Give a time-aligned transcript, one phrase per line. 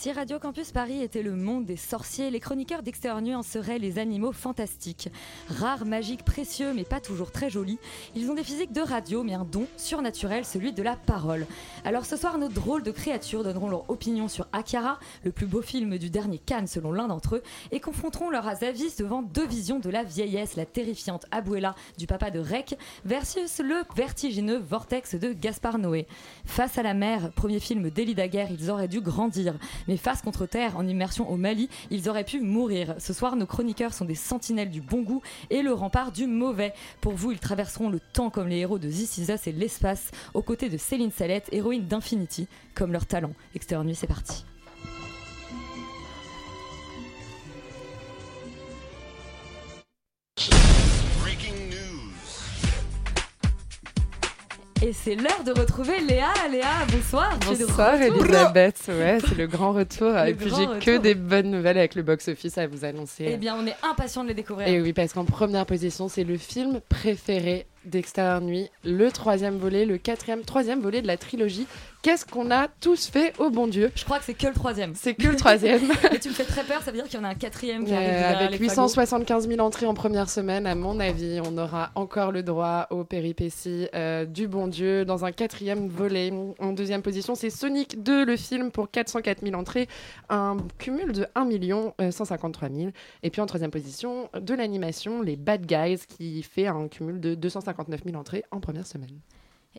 [0.00, 3.98] Si Radio Campus Paris était le monde des sorciers, les chroniqueurs d'Extérieur en seraient les
[3.98, 5.08] animaux fantastiques.
[5.48, 7.80] Rares, magiques, précieux, mais pas toujours très jolis,
[8.14, 11.48] ils ont des physiques de radio, mais un don surnaturel, celui de la parole.
[11.84, 15.62] Alors ce soir, nos drôles de créatures donneront leur opinion sur Akira, le plus beau
[15.62, 19.80] film du dernier Cannes selon l'un d'entre eux, et confronteront leurs avis devant deux visions
[19.80, 25.32] de la vieillesse, la terrifiante Abuela du papa de Rec, versus le vertigineux Vortex de
[25.32, 26.06] Gaspard Noé.
[26.44, 29.54] Face à la mer, premier film d'Elie Daguerre, ils auraient dû grandir.
[29.98, 32.94] Face contre terre, en immersion au Mali, ils auraient pu mourir.
[32.98, 36.72] Ce soir, nos chroniqueurs sont des sentinelles du bon goût et le rempart du mauvais.
[37.00, 40.68] Pour vous, ils traverseront le temps comme les héros de This et l'espace, aux côtés
[40.68, 43.32] de Céline Salette, héroïne d'Infinity, comme leur talent.
[43.54, 44.44] Extérieur Nuit, c'est parti.
[54.80, 56.28] Et c'est l'heure de retrouver Léa.
[56.52, 57.36] Léa, bonsoir.
[57.44, 58.00] Bonsoir.
[58.00, 60.12] Elisabeth, ouais, c'est le grand retour.
[60.12, 63.26] Le Et puis j'ai que des bonnes nouvelles avec le box-office à vous annoncer.
[63.28, 64.68] Eh bien, on est impatients de les découvrir.
[64.68, 69.84] Et oui, parce qu'en première position, c'est le film préféré d'Extérieur Nuit, le troisième volet,
[69.84, 71.66] le quatrième, troisième volet de la trilogie.
[72.08, 74.94] Qu'est-ce qu'on a tous fait au bon Dieu Je crois que c'est que le troisième.
[74.94, 75.82] C'est que le troisième.
[76.14, 77.84] Et tu me fais très peur, ça veut dire qu'il y en a un quatrième
[77.84, 78.08] qui Euh, arrive.
[78.08, 78.70] derrière avec les fagots.
[78.88, 83.04] 875 000 entrées en première semaine, à mon avis, on aura encore le droit aux
[83.04, 86.32] péripéties euh, du bon Dieu dans un quatrième volet.
[86.60, 89.86] En deuxième position, c'est Sonic 2, le film pour 404 000 entrées,
[90.30, 92.88] un cumul de 1 million euh, 153 000.
[93.22, 97.34] Et puis en troisième position, de l'animation, les Bad Guys, qui fait un cumul de
[97.34, 99.18] 259 000 entrées en première semaine.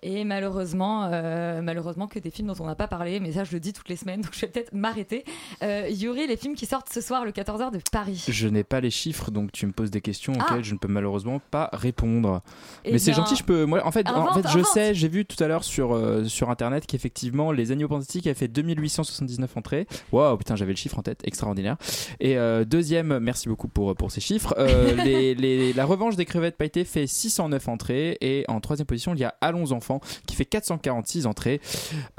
[0.01, 3.51] Et malheureusement, euh, malheureusement que des films dont on n'a pas parlé, mais ça je
[3.51, 5.23] le dis toutes les semaines, donc je vais peut-être m'arrêter.
[5.63, 8.23] Euh, Yuri, les films qui sortent ce soir le 14h de Paris.
[8.27, 10.43] Je n'ai pas les chiffres, donc tu me poses des questions Ah.
[10.43, 12.41] auxquelles je ne peux malheureusement pas répondre.
[12.85, 13.65] Eh Mais c'est gentil, je peux.
[13.65, 14.65] Moi, en fait, en invente, fait, je invente.
[14.73, 18.33] sais, j'ai vu tout à l'heure sur euh, sur internet qu'effectivement, les Animaux Fantastiques avaient
[18.35, 19.87] fait 2879 entrées.
[20.11, 21.77] Waouh, putain, j'avais le chiffre en tête, extraordinaire.
[22.19, 24.53] Et deuxième, merci beaucoup pour pour ces chiffres.
[25.03, 29.19] les, les- la Revanche des crevettes pailletées fait 609 entrées et en troisième position, il
[29.19, 29.88] y a Allons enfants
[30.27, 31.59] qui fait 446 entrées.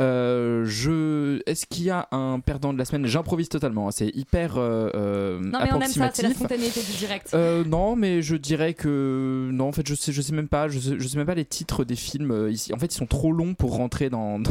[0.01, 3.07] Euh, je, est-ce qu'il y a un perdant de la semaine?
[3.07, 3.87] J'improvise totalement.
[3.89, 6.37] hein, C'est hyper euh, euh, Non mais on aime ça, c'est la approximatif.
[6.37, 7.35] spontanéité du direct.
[7.69, 9.69] Non, mais je dirais que non.
[9.69, 10.67] En fait, je sais, je sais même pas.
[10.69, 12.73] Je sais, je sais même pas les titres des films ici.
[12.75, 14.51] En fait, ils sont trop longs pour rentrer dans dans,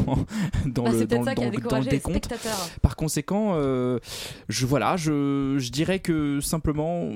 [0.66, 1.34] dans Bah, le dans, ça
[1.80, 2.30] le décompte.
[2.82, 7.10] Par conséquent, je voilà, je, je dirais que simplement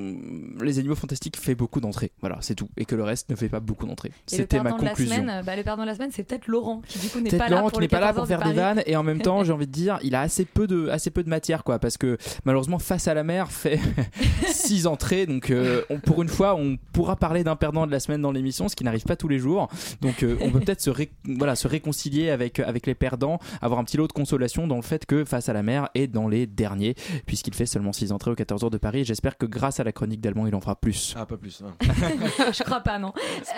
[0.61, 2.11] les animaux fantastiques fait beaucoup d'entrées.
[2.21, 4.11] Voilà, c'est tout, et que le reste ne fait pas beaucoup d'entrées.
[4.25, 5.15] C'était ma conclusion.
[5.15, 7.39] semaine, bah, le perdant de la semaine, c'est peut-être Laurent qui du coup n'est Peut-être
[7.43, 8.83] pas là Laurent pour qui le n'est pas là 14 pour de faire des vannes
[8.85, 11.23] et en même temps j'ai envie de dire il a assez peu de assez peu
[11.23, 13.79] de matière quoi parce que malheureusement face à la mer fait
[14.51, 17.99] six entrées donc euh, on, pour une fois on pourra parler d'un perdant de la
[17.99, 19.67] semaine dans l'émission ce qui n'arrive pas tous les jours
[20.01, 23.79] donc euh, on peut peut-être se ré- voilà se réconcilier avec avec les perdants avoir
[23.79, 26.27] un petit lot de consolation dans le fait que face à la mer est dans
[26.27, 29.79] les derniers puisqu'il fait seulement six entrées aux 14 heures de Paris j'espère que grâce
[29.79, 31.61] à la chronique d'Allemand il en fera plus Ah, pas plus.
[31.65, 31.73] hein.
[32.53, 33.13] Je crois pas, non.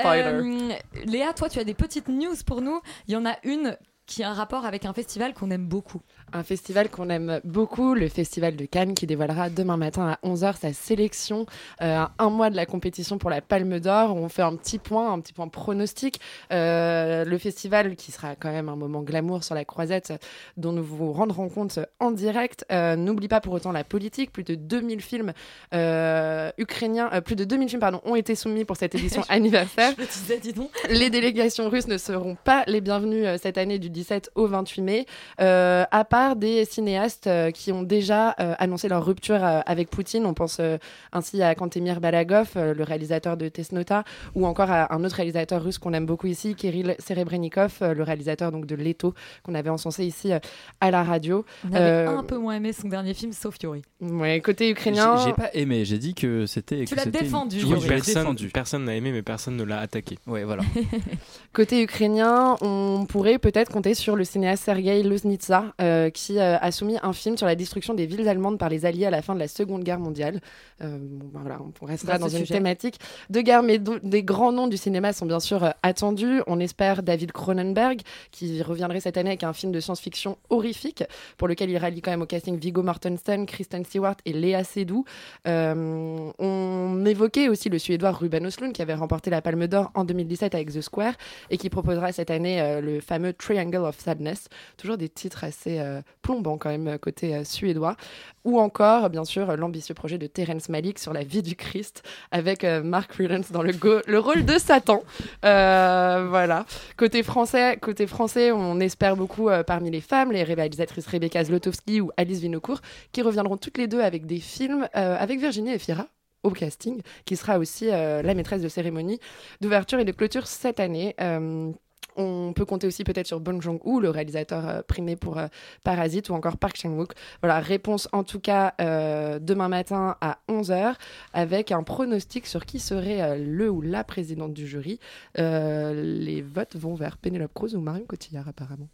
[0.06, 0.70] Euh,
[1.06, 2.82] Léa, toi, tu as des petites news pour nous.
[3.08, 3.78] Il y en a une
[4.08, 6.02] qui a un rapport avec un festival qu'on aime beaucoup.
[6.34, 10.58] Un festival qu'on aime beaucoup, le Festival de Cannes, qui dévoilera demain matin à 11h
[10.58, 11.46] sa sélection
[11.82, 14.16] euh, à un mois de la compétition pour la Palme d'Or.
[14.16, 16.20] On fait un petit point, un petit point pronostic.
[16.52, 20.14] Euh, le festival, qui sera quand même un moment glamour sur la croisette,
[20.58, 22.66] dont nous vous rendrons compte en direct.
[22.72, 24.32] Euh, N'oublie pas pour autant la politique.
[24.32, 25.34] Plus de 2000 films
[25.74, 29.94] euh, ukrainiens, plus de 2000 films pardon, ont été soumis pour cette édition anniversaire.
[29.98, 30.70] Je me disais, dis donc.
[30.90, 35.06] Les délégations russes ne seront pas les bienvenues cette année du 17 au 28 mai,
[35.42, 39.90] euh, à part des cinéastes euh, qui ont déjà euh, annoncé leur rupture euh, avec
[39.90, 40.26] Poutine.
[40.26, 40.78] On pense euh,
[41.14, 44.04] ainsi à Kantemir Balagov, euh, le réalisateur de Tesnota,
[44.36, 48.04] ou encore à un autre réalisateur russe qu'on aime beaucoup ici, Kirill Serebrennikov, euh, le
[48.04, 49.14] réalisateur donc de Leto,
[49.44, 50.40] qu'on avait encensé ici euh,
[50.82, 51.46] à la radio.
[51.64, 53.82] On avait Euh, un peu moins aimé son dernier film, sauf Fury.
[54.02, 55.16] Ouais, côté ukrainien.
[55.26, 56.84] J'ai pas aimé, j'ai dit que c'était.
[56.86, 57.88] Tu l'as c'était une- défendu, Oui, Yuri.
[57.88, 58.50] Personne défendu.
[58.50, 60.18] personne n'a aimé, mais personne ne l'a attaqué.
[60.28, 60.64] Ouais, voilà.
[61.54, 66.98] Côté ukrainien, on pourrait peut-être sur le cinéaste Sergei Loznitsa, euh, qui euh, a soumis
[67.04, 69.40] un film sur la destruction des villes allemandes par les Alliés à la fin de
[69.40, 70.42] la Seconde Guerre mondiale.
[70.82, 72.56] Euh, bon, ben voilà, on restera dans une sujet.
[72.56, 73.00] thématique
[73.30, 76.42] de guerre, mais des grands noms du cinéma sont bien sûr attendus.
[76.48, 78.02] On espère David Cronenberg,
[78.32, 81.04] qui reviendrait cette année avec un film de science-fiction horrifique,
[81.38, 85.06] pour lequel il rallie quand même au casting Viggo Mortensen, Kristen Stewart et Léa Seydoux.
[85.46, 90.56] On évoquait aussi le Suédois Ruben Östlund, qui avait remporté la Palme d'Or en 2017
[90.56, 91.14] avec The Square,
[91.50, 94.48] et qui proposera cette année le fameux Triangle of Sadness.
[94.78, 97.96] Toujours des titres assez euh, plombants quand même côté euh, suédois.
[98.44, 102.64] Ou encore, bien sûr, l'ambitieux projet de Terence Malick sur la vie du Christ, avec
[102.64, 103.74] euh, Mark Rylance dans le,
[104.06, 105.04] le rôle de Satan.
[105.44, 106.66] Euh, voilà.
[106.96, 112.02] Côté français, côté français, on espère beaucoup euh, parmi les femmes, les réalisatrices Rebecca Zlotowski
[112.02, 112.82] ou Alice Vinocourt,
[113.12, 116.08] qui reviendront toutes les deux avec des films euh, avec Virginie Efira
[116.44, 119.20] au casting, qui sera aussi euh, la maîtresse de cérémonie
[119.62, 121.16] d'ouverture et de clôture cette année.
[121.20, 121.72] Euh,
[122.16, 125.48] on peut compter aussi peut-être sur Bong Joon-ho, le réalisateur euh, primé pour euh,
[125.84, 127.14] Parasite, ou encore Park Chan-wook.
[127.42, 130.96] Voilà, réponse en tout cas euh, demain matin à 11h,
[131.34, 135.00] avec un pronostic sur qui serait le ou la présidente du jury.
[135.36, 138.90] Les votes vont vers Penelope Cruz ou Marion Cotillard apparemment.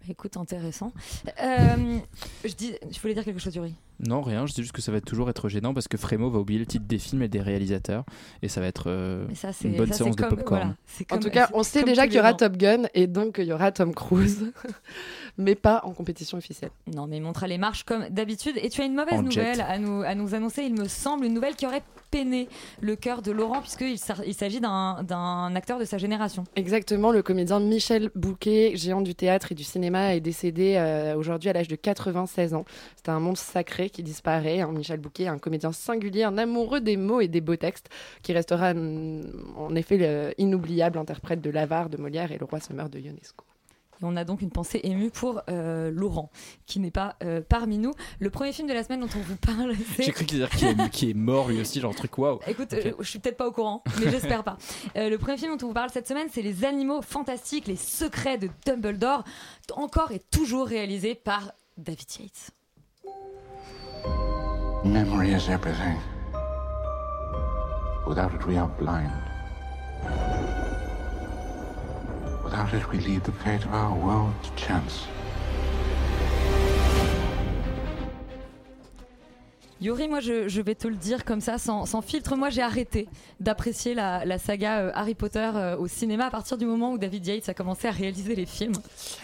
[0.00, 0.92] Bah, Écoute, intéressant.
[1.36, 3.74] Je dis, je voulais dire quelque chose, Yuri.
[4.00, 6.38] Non, rien, je dis juste que ça va toujours être gênant parce que Frémo va
[6.38, 8.04] oublier le titre des films et des réalisateurs.
[8.42, 10.76] Et ça va être euh, Mais ça, c'est une bonne ça, séance de comme- popcorn.
[10.98, 12.34] voilà, En tout cas, on sait déjà qu'il y aura.
[12.34, 14.52] Top Gun et donc qu'il y aura Tom Cruise,
[15.38, 16.70] mais pas en compétition officielle.
[16.94, 18.56] Non, mais il montrera les marches comme d'habitude.
[18.62, 19.40] Et tu as une mauvaise En jet.
[19.40, 22.48] nouvelle à nous, à nous annoncer, il me semble, une nouvelle qui aurait peiné
[22.80, 26.44] le cœur de Laurent, puisqu'il s'agit d'un d'un acteur de sa génération.
[26.56, 31.50] Exactement, le comédien Michel Bouquet, géant du théâtre et du cinéma, est décédé euh, aujourd'hui
[31.50, 32.64] à l'âge de 96 ans.
[32.96, 34.60] C'est un monstre sacré qui disparaît.
[34.60, 34.72] hein.
[34.72, 37.88] Michel Bouquet, un comédien singulier, un amoureux des mots et des beaux textes,
[38.22, 42.60] qui restera mm, en effet le inoubliable interprète de l'avare de Molière et le roi
[42.60, 43.44] se meurt de Ionesco.
[44.00, 46.30] Et on a donc une pensée émue pour euh, Laurent,
[46.66, 47.90] qui n'est pas euh, parmi nous.
[48.20, 50.04] Le premier film de la semaine dont on vous parle, c'est.
[50.04, 52.38] J'ai cru qu'il dire qu'il est, est mort lui aussi, genre truc waouh.
[52.46, 52.86] Écoute, Ok.
[52.86, 54.56] euh, je suis peut-être pas au courant, mais j'espère pas.
[54.96, 57.74] Euh, le premier film dont on vous parle cette semaine, c'est Les Animaux Fantastiques, les
[57.74, 59.24] secrets de Dumbledore,
[59.74, 62.50] encore et toujours réalisé par David Yates.
[64.84, 65.98] Memory is everything.
[68.06, 69.12] Without it, we are blind.
[72.44, 75.08] Without it, we leave the fate of our world to chance.
[79.80, 82.62] Yuri, moi je, je vais te le dire comme ça, sans, sans filtre, moi j'ai
[82.62, 83.08] arrêté
[83.40, 86.98] d'apprécier la, la saga euh, Harry Potter euh, au cinéma à partir du moment où
[86.98, 88.74] David Yates a commencé à réaliser les films.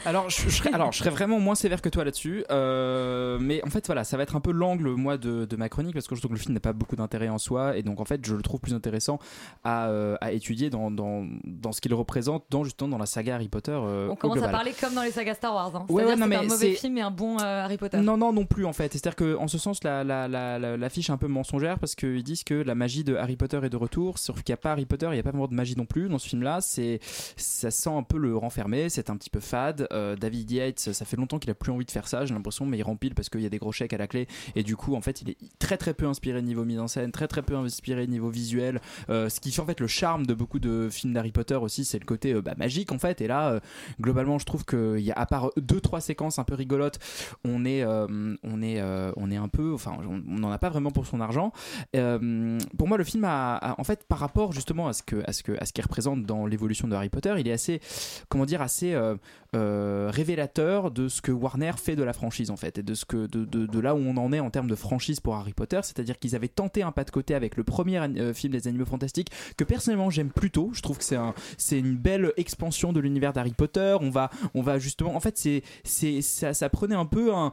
[0.05, 2.45] Alors je, je serais, alors, je serais vraiment moins sévère que toi là-dessus.
[2.51, 5.69] euh, mais en fait, voilà, ça va être un peu l'angle, moi, de, de ma
[5.69, 7.77] chronique, parce que je trouve que le film n'a pas beaucoup d'intérêt en soi.
[7.77, 9.19] Et donc, en fait, je le trouve plus intéressant
[9.65, 9.89] à,
[10.21, 13.73] à étudier dans, dans, dans ce qu'il représente, dans, justement dans la saga Harry Potter.
[13.73, 15.73] On commence à parler comme dans les sagas Star Wars.
[15.75, 15.87] Hein.
[15.89, 17.99] Ouais, ouais, c'est mais un mauvais film et un bon Harry Potter.
[17.99, 18.93] Non, non, non plus en fait.
[18.93, 22.45] C'est-à-dire qu'en ce sens, la, la, la, la- l'affiche un peu mensongère parce qu'ils disent
[22.45, 24.87] que la magie de Harry Potter est de retour, sauf qu'il n'y a pas Harry
[24.87, 26.61] Potter, il n'y a pas vraiment de magie non plus dans ce film-là.
[26.61, 29.87] Ça sent un peu le renfermé, c'est un petit peu fade.
[29.93, 32.67] Euh, David Yates, ça fait longtemps qu'il a plus envie de faire ça, j'ai l'impression,
[32.67, 34.77] mais il rempile parce qu'il y a des gros chèques à la clé et du
[34.77, 37.43] coup, en fait, il est très très peu inspiré niveau mise en scène, très très
[37.43, 38.81] peu inspiré niveau visuel.
[39.11, 41.85] Euh, ce qui fait en fait le charme de beaucoup de films d'Harry Potter aussi,
[41.85, 43.21] c'est le côté euh, bah, magique en fait.
[43.21, 43.61] Et là,
[44.01, 46.99] globalement, je trouve qu'il y a à part deux trois séquences un peu rigolotes,
[47.45, 48.83] on est on est
[49.17, 49.97] on est un peu, enfin,
[50.35, 51.53] n'en a pas vraiment pour son argent.
[51.97, 55.33] Euh, pour moi, le film a, en fait par rapport justement à ce que à
[55.33, 57.81] ce que qu'il représente dans l'évolution de Harry Potter, il est assez
[58.29, 59.17] comment dire assez euh,
[59.55, 63.95] euh, révélateur de ce que Warner fait de la franchise en fait et de là
[63.95, 66.83] où on en est en termes de franchise pour Harry Potter, c'est-à-dire qu'ils avaient tenté
[66.83, 68.01] un pas de côté avec le premier
[68.35, 70.71] film des Animaux Fantastiques que personnellement j'aime plutôt.
[70.73, 73.97] Je trouve que c'est un c'est une belle expansion de l'univers d'Harry Potter.
[74.01, 77.53] On va on va justement en fait c'est ça prenait un peu un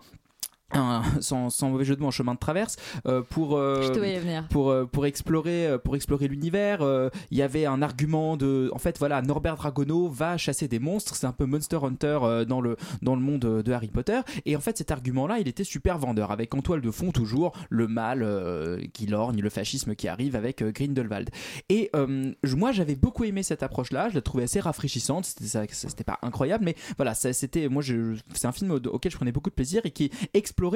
[0.73, 3.81] un- sans, sans mauvais jeu de mots en chemin de traverse euh, pour euh,
[4.49, 8.69] pour euh, pour explorer euh, pour explorer l'univers euh, il y avait un argument de
[8.73, 12.45] en fait voilà Norbert Dragono va chasser des monstres c'est un peu Monster Hunter euh,
[12.45, 15.47] dans le dans le monde de Harry Potter et en fait cet argument là il
[15.47, 19.49] était super vendeur avec en toile de fond toujours le mal euh, qui lorgne le
[19.49, 21.29] fascisme qui arrive avec Grindelwald.
[21.69, 26.03] Et euh, moi j'avais beaucoup aimé cette approche là je la trouvais assez rafraîchissante c'était
[26.03, 27.83] pas incroyable mais voilà c'était moi
[28.33, 30.11] c'est un film au- auquel je prenais beaucoup de plaisir et qui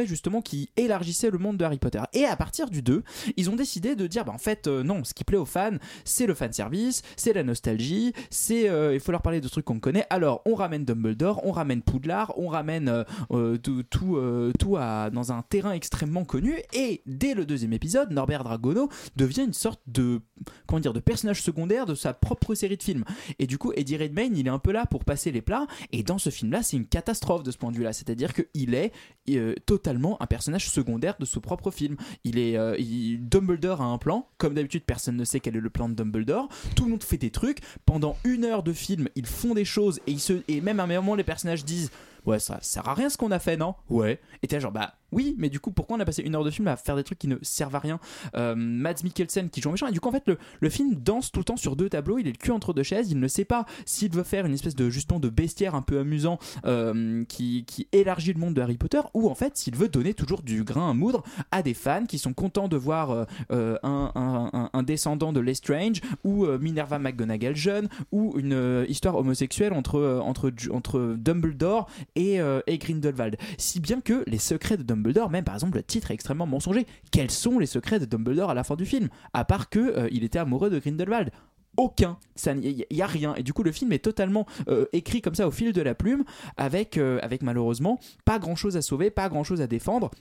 [0.05, 2.01] justement qui élargissait le monde de Harry Potter.
[2.13, 3.03] Et à partir du 2
[3.37, 5.77] ils ont décidé de dire bah en fait euh, non ce qui plaît aux fans
[6.03, 9.65] c'est le fan service c'est la nostalgie c'est euh, il faut leur parler de trucs
[9.65, 10.05] qu'on connaît.
[10.09, 14.19] Alors on ramène Dumbledore on ramène Poudlard on ramène euh, tout tout,
[14.59, 16.55] tout à, dans un terrain extrêmement connu.
[16.73, 20.21] Et dès le deuxième épisode Norbert Dragono devient une sorte de
[20.65, 23.05] comment dire de personnage secondaire de sa propre série de films.
[23.39, 25.67] Et du coup Eddie Redmayne il est un peu là pour passer les plats.
[25.91, 28.09] Et dans ce film là c'est une catastrophe de ce point de vue là c'est
[28.09, 28.91] à dire qu'il est
[29.29, 31.97] euh, totalement un personnage secondaire de ce propre film.
[32.23, 32.77] Il est euh,
[33.19, 34.27] Dumbledore a un plan.
[34.37, 36.47] Comme d'habitude personne ne sait quel est le plan de Dumbledore.
[36.75, 37.59] Tout le monde fait des trucs.
[37.85, 40.83] Pendant une heure de film ils font des choses et, ils se, et même à
[40.83, 41.91] un moment les personnages disent
[42.25, 43.75] ouais ça sert à rien ce qu'on a fait non?
[43.89, 44.21] Ouais.
[44.41, 46.51] Et t'es genre bah oui mais du coup pourquoi on a passé une heure de
[46.51, 47.99] film à faire des trucs qui ne servent à rien
[48.35, 50.93] euh, Mads Mikkelsen qui joue un méchant et du coup en fait le, le film
[50.95, 53.19] danse tout le temps sur deux tableaux il est le cul entre deux chaises il
[53.19, 56.37] ne sait pas s'il veut faire une espèce de justement de bestiaire un peu amusant
[56.65, 60.13] euh, qui, qui élargit le monde de Harry Potter ou en fait s'il veut donner
[60.13, 64.69] toujours du grain à moudre à des fans qui sont contents de voir euh, un,
[64.73, 71.15] un- descendant de Lestrange ou Minerva McGonagall jeune ou une histoire homosexuelle entre, entre, entre
[71.17, 73.37] Dumbledore et, et Grindelwald.
[73.57, 76.85] Si bien que les secrets de Dumbledore même par exemple le titre est extrêmement mensonger
[77.11, 79.09] quels sont les secrets de Dumbledore à la fin du film?
[79.33, 81.31] À part que euh, il était amoureux de Grindelwald
[81.77, 83.35] aucun, il n'y a rien.
[83.35, 85.93] Et du coup, le film est totalement euh, écrit comme ça au fil de la
[85.93, 86.23] plume,
[86.57, 90.11] avec, euh, avec malheureusement pas grand chose à sauver, pas grand chose à défendre.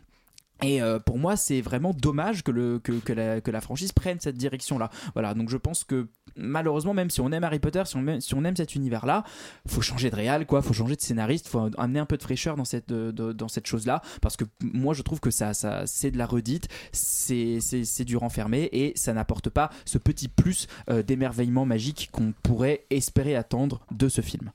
[0.65, 4.19] Et euh, pour moi, c'est vraiment dommage que, le, que, la, que la franchise prenne
[4.21, 4.91] cette direction-là.
[5.15, 8.21] Voilà, donc je pense que malheureusement, même si on aime Harry Potter, si on aime,
[8.21, 9.25] si on aime cet univers-là,
[9.67, 12.57] faut changer de réal, quoi, faut changer de scénariste, faut amener un peu de fraîcheur
[12.57, 16.19] dans cette, dans cette chose-là, parce que moi je trouve que ça, ça c'est de
[16.19, 21.03] la redite, c'est c'est- c'est du renfermé et ça n'apporte pas ce petit plus euh,
[21.03, 24.51] d'émerveillement magique qu'on pourrait espérer attendre de ce film.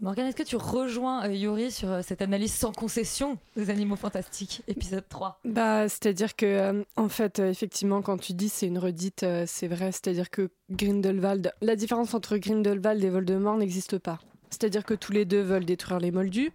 [0.00, 3.96] Morgane, est-ce que tu rejoins euh, Yuri sur euh, cette analyse sans concession des animaux
[3.96, 8.78] fantastiques, épisode 3 Bah, c'est-à-dire que, euh, en fait, effectivement, quand tu dis c'est une
[8.78, 9.90] redite, c'est vrai.
[9.90, 14.20] C'est-à-dire que Grindelwald, la différence entre Grindelwald et Voldemort n'existe pas.
[14.50, 16.52] C'est-à-dire que tous les deux veulent détruire les Moldus.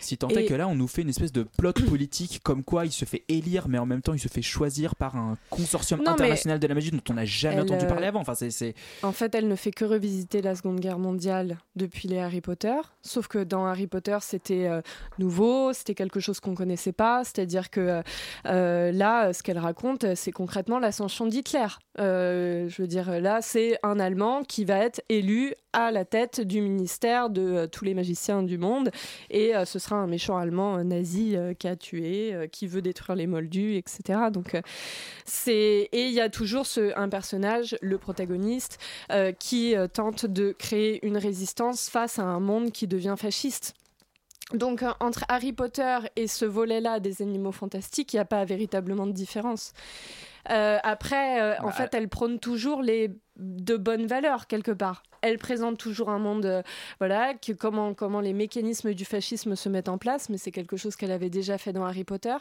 [0.00, 2.62] Si tant est Et- que là, on nous fait une espèce de plot politique comme
[2.64, 5.36] quoi il se fait élire, mais en même temps il se fait choisir par un
[5.50, 8.20] consortium Non, international de la magie dont on n'a jamais elle, entendu euh, parler avant.
[8.20, 12.18] Enfin, c'est- En fait, elle ne fait que revisiter la Seconde Guerre mondiale depuis les
[12.18, 12.74] Harry Potter.
[13.02, 14.80] Sauf que dans Harry Potter, c'était euh,
[15.18, 17.22] nouveau, c'était quelque chose qu'on connaissait pas.
[17.24, 18.02] C'est-à-dire que
[18.46, 21.66] euh, là, ce qu'elle raconte, c'est concrètement l'ascension d'Hitler.
[21.98, 26.40] Euh, je veux dire, là, c'est un Allemand qui va être élu à la tête
[26.40, 28.90] du ministère de tous les magiciens du monde.
[29.30, 32.82] Et euh, ce sera un méchant allemand nazi euh, qui a tué, euh, qui veut
[32.82, 34.30] détruire les moldus, etc.
[34.32, 34.60] Donc,
[35.24, 38.78] c'est et il y a toujours ce, un personnage, le protagoniste,
[39.38, 43.74] qui tente de créer une résistance face à un monde qui devient fasciste.
[44.54, 48.44] Donc euh, entre Harry Potter et ce volet-là des animaux fantastiques, il n'y a pas
[48.44, 49.72] véritablement de différence.
[50.50, 55.02] Euh, après, euh, en Bah, fait, elle prône toujours les de bonnes valeurs quelque part.
[55.20, 56.62] Elle présente toujours un monde, euh,
[57.00, 60.76] voilà, que comment comment les mécanismes du fascisme se mettent en place, mais c'est quelque
[60.76, 62.36] chose qu'elle avait déjà fait dans Harry Potter,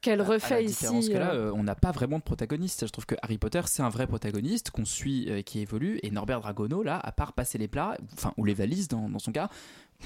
[0.00, 1.12] qu'elle à la refait différence ici.
[1.12, 2.86] que là, euh, on n'a pas vraiment de protagoniste.
[2.86, 6.00] Je trouve que Harry Potter, c'est un vrai protagoniste qu'on suit, euh, qui évolue.
[6.02, 9.18] Et Norbert Dragono, là, à part passer les plats, enfin, ou les valises dans, dans
[9.18, 9.50] son cas,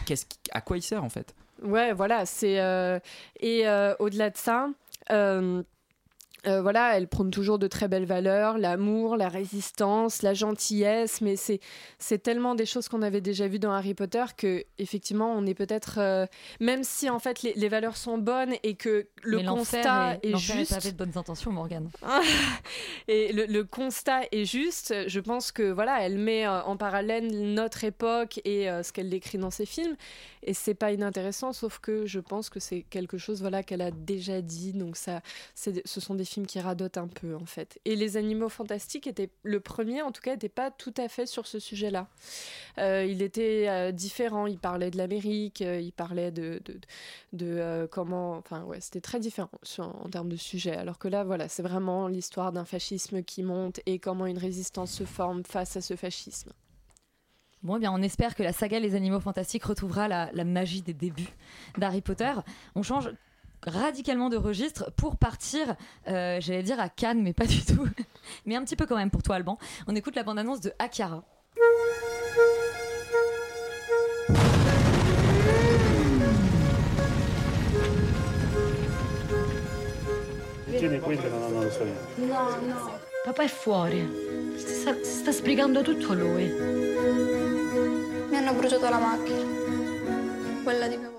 [0.06, 1.34] qu'est-ce qui- à quoi il sert en fait?
[1.62, 2.98] Ouais, voilà, c'est euh,
[3.40, 4.68] et euh, au-delà de ça.
[6.46, 11.36] Euh, voilà, elle prône toujours de très belles valeurs, l'amour, la résistance, la gentillesse, mais
[11.36, 11.60] c'est
[11.98, 15.54] c'est tellement des choses qu'on avait déjà vues dans Harry Potter que effectivement on est
[15.54, 16.26] peut-être euh,
[16.60, 20.28] même si en fait les, les valeurs sont bonnes et que le Mais constat est,
[20.28, 21.90] est, est juste pavé de bonnes intentions, Morgane.
[23.08, 24.94] et le, le constat est juste.
[25.06, 29.10] Je pense que voilà, elle met euh, en parallèle notre époque et euh, ce qu'elle
[29.10, 29.96] décrit dans ses films,
[30.42, 31.52] et c'est pas inintéressant.
[31.52, 34.72] Sauf que je pense que c'est quelque chose voilà qu'elle a déjà dit.
[34.72, 35.20] Donc ça,
[35.54, 37.80] c'est, ce sont des films qui radotent un peu en fait.
[37.84, 41.26] Et les animaux fantastiques étaient le premier, en tout cas, n'était pas tout à fait
[41.26, 42.08] sur ce sujet-là.
[42.78, 44.46] Euh, il était euh, différent.
[44.46, 46.60] Il parlait de l'Amérique, euh, il parlait de,
[47.32, 48.36] de, comment.
[48.36, 50.76] Enfin, ouais, c'était très différent en termes de sujet.
[50.76, 54.92] Alors que là, voilà, c'est vraiment l'histoire d'un fascisme qui monte et comment une résistance
[54.92, 56.52] se forme face à ce fascisme.
[57.62, 60.94] Bon, eh bien, on espère que la saga Les Animaux Fantastiques retrouvera la magie des
[60.94, 61.34] débuts
[61.76, 62.32] d'Harry Potter.
[62.76, 63.10] On change
[63.66, 65.74] radicalement de registre pour partir,
[66.08, 67.86] euh, j'allais dire à Cannes, mais pas du tout.
[68.46, 69.58] mais un petit peu quand même pour toi, Alban.
[69.86, 71.22] On écoute la bande-annonce de Akira.
[80.76, 82.26] Tieni questo che non lo so io.
[82.26, 82.98] No, no.
[83.24, 84.54] Papà è fuori.
[84.56, 86.44] Si sta, si sta spiegando tutto lui.
[88.28, 90.62] Mi hanno bruciato la macchina.
[90.62, 91.17] Quella di mio papà.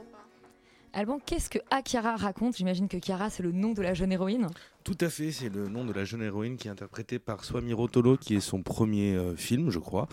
[0.94, 4.48] Alban, qu'est-ce que Akira raconte J'imagine que Chiara, c'est le nom de la jeune héroïne.
[4.84, 7.74] Tout à fait, c'est le nom de la jeune héroïne qui est interprétée par Swami
[7.74, 10.08] Rotolo, qui est son premier euh, film, je crois.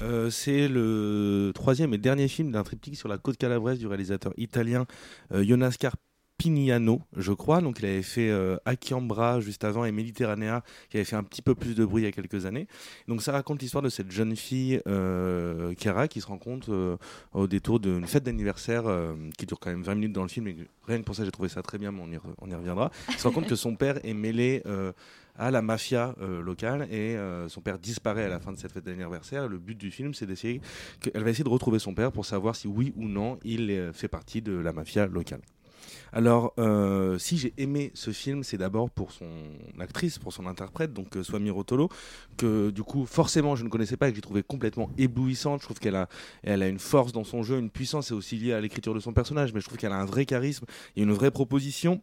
[0.00, 4.32] Euh, c'est le troisième et dernier film d'un triptyque sur la côte calabraise du réalisateur
[4.36, 4.86] italien
[5.32, 5.76] euh, Jonas
[6.42, 7.60] Carpignano, je crois.
[7.60, 11.42] Donc il avait fait euh, Akiambra juste avant et Méditerranea, qui avait fait un petit
[11.42, 12.66] peu plus de bruit il y a quelques années.
[13.06, 16.96] Donc ça raconte l'histoire de cette jeune fille, euh, Chiara, qui se rencontre euh,
[17.32, 20.48] au détour d'une fête d'anniversaire euh, qui dure quand même 20 minutes dans le film.
[20.48, 20.56] Et
[20.86, 22.90] rien que pour ça, j'ai trouvé ça très bien, mais on y, on reviendra.
[23.08, 24.92] Elle se rend compte que son père est mêlé euh,
[25.36, 27.16] à la mafia euh, locale et
[27.48, 29.48] son père disparaît à la fin de cette fête d'anniversaire.
[29.48, 30.60] Le but du film, c'est d'essayer,
[31.00, 34.08] qu'elle va essayer de retrouver son père pour savoir si oui ou non il fait
[34.08, 35.40] partie de la mafia locale.
[36.12, 39.28] Alors, euh, si j'ai aimé ce film, c'est d'abord pour son
[39.80, 41.88] actrice, pour son interprète, donc euh, Swami Rotolo,
[42.36, 45.60] que du coup, forcément, je ne connaissais pas et que j'ai trouvé complètement éblouissante.
[45.60, 46.08] Je trouve qu'elle a,
[46.42, 49.00] elle a une force dans son jeu, une puissance, c'est aussi lié à l'écriture de
[49.00, 50.66] son personnage, mais je trouve qu'elle a un vrai charisme
[50.96, 52.02] et une vraie proposition.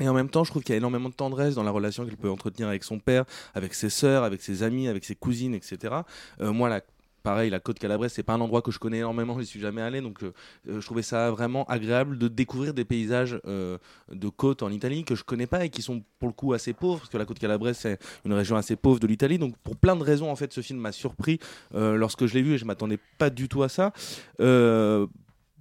[0.00, 2.06] Et en même temps, je trouve qu'il y a énormément de tendresse dans la relation
[2.06, 3.24] qu'elle peut entretenir avec son père,
[3.54, 5.94] avec ses sœurs, avec ses amis, avec ses cousines, etc.
[6.40, 6.80] Euh, moi, la
[7.22, 9.82] Pareil, la côte calabraise, c'est pas un endroit que je connais énormément, je suis jamais
[9.82, 10.32] allé, donc euh,
[10.68, 13.76] euh, je trouvais ça vraiment agréable de découvrir des paysages euh,
[14.10, 16.72] de côte en Italie que je connais pas et qui sont pour le coup assez
[16.72, 19.76] pauvres, parce que la côte calabraise c'est une région assez pauvre de l'Italie, donc pour
[19.76, 21.38] plein de raisons en fait, ce film m'a surpris
[21.74, 23.92] lorsque je l'ai vu et je m'attendais pas du tout à ça.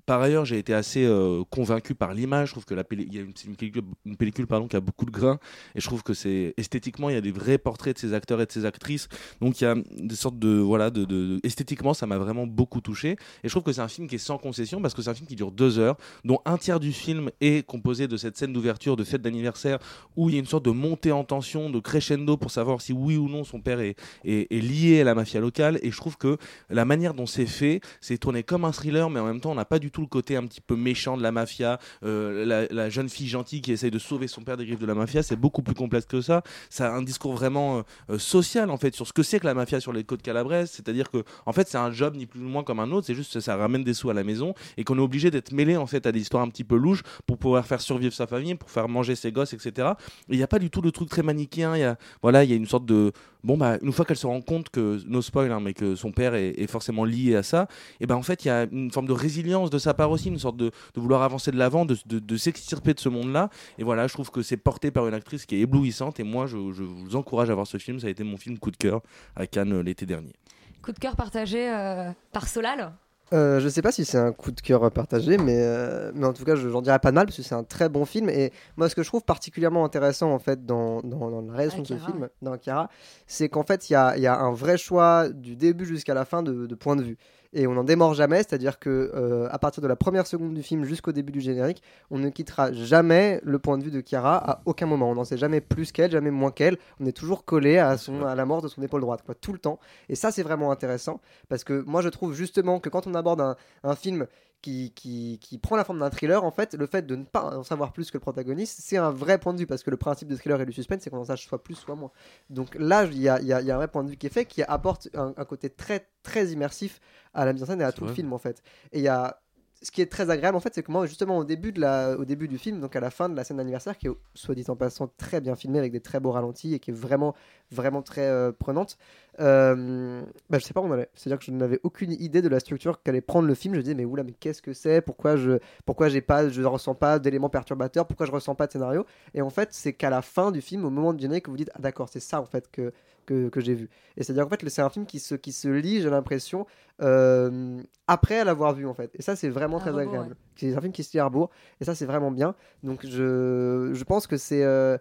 [0.10, 2.48] Par ailleurs, j'ai été assez euh, convaincu par l'image.
[2.48, 5.38] Je trouve que la y a une, pellicule, pardon, qui a beaucoup de grains.
[5.76, 8.42] Et je trouve que c'est esthétiquement, il y a des vrais portraits de ces acteurs
[8.42, 9.08] et de ces actrices.
[9.40, 13.12] Donc il y a des sortes de voilà, de, esthétiquement, ça m'a vraiment beaucoup touché.
[13.12, 15.14] Et je trouve que c'est un film qui est sans concession parce que c'est un
[15.14, 18.52] film qui dure deux heures, dont un tiers du film est composé de cette scène
[18.52, 19.78] d'ouverture de fête d'anniversaire
[20.16, 22.94] où il y a une sorte de montée en tension, de crescendo pour savoir si
[22.94, 25.78] oui ou non son père est lié à la mafia locale.
[25.84, 26.38] Et je trouve que
[26.72, 29.56] la manière dont c'est fait, c'est tourné comme un thriller, mais en même temps, on
[29.56, 32.90] n'a pas du tout le côté un petit peu méchant de la mafia, euh, la,
[32.90, 35.24] jeune fille gentille qui essaye de sauver son père des griffes de la mafia.
[35.24, 36.44] C'est beaucoup plus complexe que ça.
[36.70, 39.46] Ça a un discours vraiment euh, euh, social en fait sur ce que c'est que
[39.46, 40.72] la mafia sur les côtes calabraises.
[40.72, 43.08] C'est-à-dire que en fait, c'est un job ni plus ni moins comme un autre.
[43.08, 45.52] C'est juste que ça ramène des sous à la maison et qu'on est obligé d'être
[45.52, 48.28] mêlé en fait à des histoires un petit peu louches pour pouvoir faire survivre sa
[48.28, 49.90] famille, pour faire manger ses gosses, etc.
[50.30, 51.76] Et il n'y a pas du tout le truc très manichéen.
[51.76, 53.12] Il voilà, il y a une sorte de
[53.44, 56.12] bon bah une fois qu'elle se rend compte que no spoil hein, mais que son
[56.12, 57.68] père est, forcément lié à ça
[58.00, 60.28] et ben en fait il y a une forme de résilience de sa part aussi
[60.28, 64.08] une sorte de, vouloir avancer de l'avant de, s'extirper de ce monde là et voilà
[64.08, 66.20] je trouve que c'est porté par une actrice qui est éblouissante.
[66.20, 68.00] Et moi je, je vous encourage à voir ce film.
[68.00, 69.02] Ça a été mon film coup de cœur
[69.36, 70.34] à Cannes euh, l'été dernier.
[70.82, 72.94] Coup de cœur partagé euh, par Solal.
[73.32, 76.34] Euh, je sais pas si c'est un coup de cœur partagé, mais, euh, mais en
[76.34, 78.28] tout cas, je- j'en dirais pas de mal parce que c'est un très bon film.
[78.30, 81.84] Et moi, ce que je trouve particulièrement intéressant en fait dans, dans, dans la réalisation
[81.84, 82.90] de ce film, dans Akira,
[83.28, 86.26] c'est qu'en fait, il y a, y a un vrai choix du début jusqu'à la
[86.26, 87.18] fin de, de point de vue.
[87.52, 90.62] Et on n'en démord jamais, c'est-à-dire que euh, à partir de la première seconde du
[90.62, 91.82] film jusqu'au début du générique,
[92.12, 95.10] on ne quittera jamais le point de vue de Chiara à aucun moment.
[95.10, 96.78] On n'en sait jamais plus qu'elle, jamais moins qu'elle.
[97.00, 97.96] On est toujours collé à,
[98.28, 99.80] à la mort de son épaule droite, quoi, tout le temps.
[100.10, 103.42] Et ça, c'est vraiment intéressant parce que moi, je trouve justement que quand on aborde
[103.42, 104.28] un, un film
[104.62, 107.58] qui, qui, qui prend la forme d'un thriller, en fait, le fait de ne pas
[107.58, 109.98] en savoir plus que le protagoniste, c'est un vrai point de vue parce que le
[109.98, 112.12] principe du thriller et du suspense, c'est qu'on en sache soit plus, soit moins.
[112.50, 114.28] Donc là, il y a, y a- y a un vrai point de vue qui
[114.28, 117.00] est fait qui apporte un, un côté très, très immersif
[117.34, 118.62] à la mise en scène et à tout le film, en fait.
[118.92, 119.42] Et il y a.
[119.82, 122.18] Ce qui est très agréable en fait, c'est que moi justement au début, de la,
[122.18, 124.54] au début du film, donc à la fin de la scène d'anniversaire, qui est soit
[124.54, 127.34] dit en passant très bien filmée avec des très beaux ralentis et qui est vraiment
[127.72, 128.98] vraiment très euh, prenante,
[129.40, 131.10] euh, bah, je sais pas où on allait.
[131.14, 133.74] C'est-à-dire que je n'avais aucune idée de la structure qu'allait prendre le film.
[133.74, 135.02] Je me disais mais oula mais qu'est-ce que c'est?
[135.02, 138.06] Pourquoi je pourquoi j'ai pas ressens pas d'éléments perturbateurs?
[138.06, 139.06] Pourquoi je ressens pas de scénario?
[139.34, 141.58] Et en fait c'est qu'à la fin du film, au moment du générique, que vous
[141.58, 142.92] dites ah d'accord c'est ça en fait que
[143.30, 143.88] que, que j'ai vu.
[144.18, 146.66] Et c'est-à-dire en fait c'est un film qui se qui se lit j'ai l'impression
[147.02, 149.12] euh, après l'avoir vu en fait.
[149.16, 150.30] Et ça c'est vraiment À très rebours, agréable.
[150.30, 150.36] ouais.
[150.56, 152.56] C'est un film qui se lit à rebours et ça c'est vraiment bien.
[152.84, 154.98] Donc je je pense que c'est euh,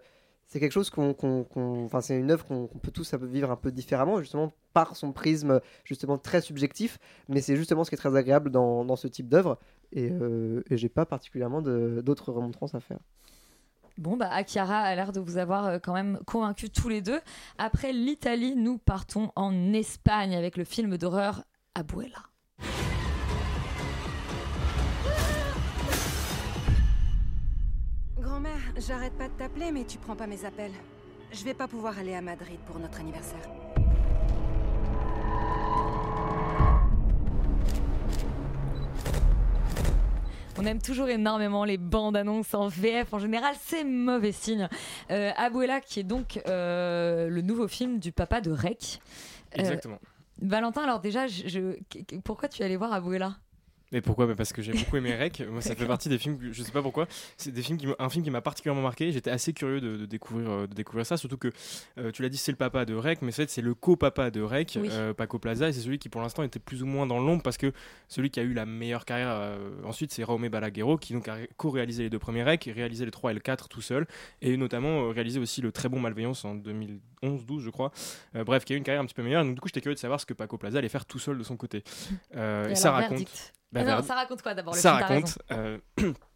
[0.50, 3.50] c'est quelque chose qu'on, qu'on- qu'on- enfin c'est une œuvre qu'on, qu'on peut tous vivre
[3.50, 7.96] un peu différemment, justement par son prisme justement très subjectif, mais c'est justement ce qui
[7.96, 9.58] est très agréable dans, dans ce type d'œuvre,
[9.92, 13.00] et, euh, et j'ai pas particulièrement de- d'autres remontrances à faire.
[13.98, 17.20] Bon, bah, Akira a l'air de vous avoir euh, quand même convaincus tous les deux.
[17.58, 21.42] Après l'Italie, nous partons en Espagne avec le film d'horreur
[21.74, 22.22] Abuela.
[28.20, 30.72] Grand-mère, j'arrête pas de t'appeler, mais tu prends pas mes appels.
[31.32, 33.50] Je vais pas pouvoir aller à Madrid pour notre anniversaire.
[40.58, 43.12] On aime toujours énormément les bandes annonces en VF.
[43.14, 44.68] En général, c'est mauvais signe.
[45.10, 49.00] Euh, Abuela, qui est donc euh, le nouveau film du papa de Rec.
[49.56, 49.98] Euh, Exactement.
[50.42, 53.36] Valentin, alors déjà, je, je- pourquoi tu es allé voir Abuela?
[53.92, 54.26] Mais pourquoi?
[54.26, 55.42] Bah Parce que j'ai beaucoup aimé Rec.
[55.50, 57.06] Moi, ça fait partie des films, que, je sais pas pourquoi.
[57.38, 59.12] C'est des films qui, m'ont- un film qui m'a particulièrement marqué.
[59.12, 61.16] J'étais assez curieux de, de découvrir, euh, de découvrir ça.
[61.16, 61.48] Surtout que
[61.98, 64.30] euh, tu l'as dit, c'est le papa de Rec, mais en fait, c'est le co-papa
[64.30, 64.88] de Rec, Oui.
[64.90, 67.42] euh, Paco Plaza, et c'est celui qui pour l'instant était plus ou moins dans l'ombre
[67.42, 67.72] parce que
[68.08, 71.34] celui qui a eu la meilleure carrière euh, ensuite, c'est Raume Balaguerro, qui donc a
[71.34, 74.06] ré- co-réalisé les deux premiers Rec, réalisé les 3 et le 4 tout seul,
[74.42, 77.90] et notamment réalisé aussi le très bon Malveillance en 2011-12, je crois.
[78.34, 79.44] Bref, qui a eu une carrière un petit peu meilleure.
[79.44, 81.38] Donc, du coup, j'étais curieux de savoir ce que Paco Plaza allait faire tout seul
[81.38, 81.82] de son côté.
[82.34, 83.10] Et et, ça raconte.
[83.18, 83.54] verdict.
[83.72, 85.38] Bah, Ah non, ça raconte quoi d'abord le ça raconte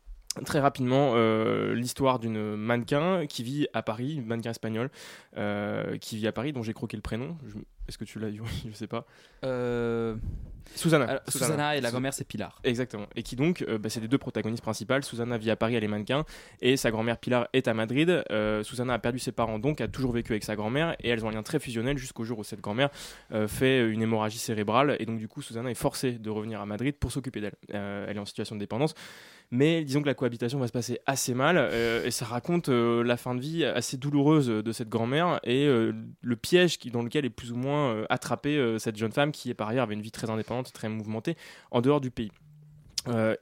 [0.44, 4.90] très rapidement euh, l'histoire d'une mannequin qui vit à Paris, une mannequin espagnole
[5.36, 7.36] euh, qui vit à Paris, dont j'ai croqué le prénom.
[7.46, 9.04] Je- Est-ce que tu l'as eu Je sais pas.
[9.44, 10.16] Euh,
[10.74, 11.04] Susanna.
[11.06, 12.60] alors, Susanna et la grand-mère, c'est Pilar.
[12.64, 13.06] Exactement.
[13.16, 15.04] Et qui donc, bah, c'est les deux protagonistes principales.
[15.04, 16.24] Susanna vit à Paris, elle est mannequin,
[16.62, 18.22] et sa grand-mère Pilar est à Madrid.
[18.62, 21.28] Susanna a perdu ses parents, donc a toujours vécu avec sa grand-mère, et elles ont
[21.28, 22.90] un lien très fusionnel jusqu'au jour où cette grand-mère
[23.48, 26.94] fait une hémorragie cérébrale, et donc du coup, Susanna est forcée de revenir à Madrid
[26.96, 27.54] pour s'occuper d'elle.
[27.68, 28.94] Elle est en situation de dépendance.
[29.52, 33.04] Mais disons que la cohabitation va se passer assez mal euh, et ça raconte euh,
[33.04, 37.26] la fin de vie assez douloureuse de cette grand-mère et euh, le piège dans lequel
[37.26, 40.30] est plus ou moins attrapée cette jeune femme qui, par ailleurs, avait une vie très
[40.30, 41.36] indépendante, très mouvementée
[41.70, 42.32] en dehors du pays.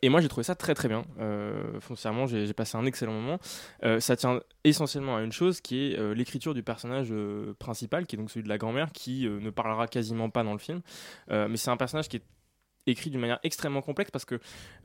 [0.02, 1.04] Et moi j'ai trouvé ça très très bien.
[1.20, 3.38] Euh, foncièrement j'ai passé un excellent moment.
[4.00, 7.12] Ça tient essentiellement à une chose qui est l'écriture du personnage
[7.60, 10.58] principal, qui est donc celui de la grand-mère, qui ne parlera quasiment pas dans le
[10.58, 10.80] film.
[11.30, 12.24] Mais c'est un personnage qui est
[12.90, 14.38] écrit d'une manière extrêmement complexe parce que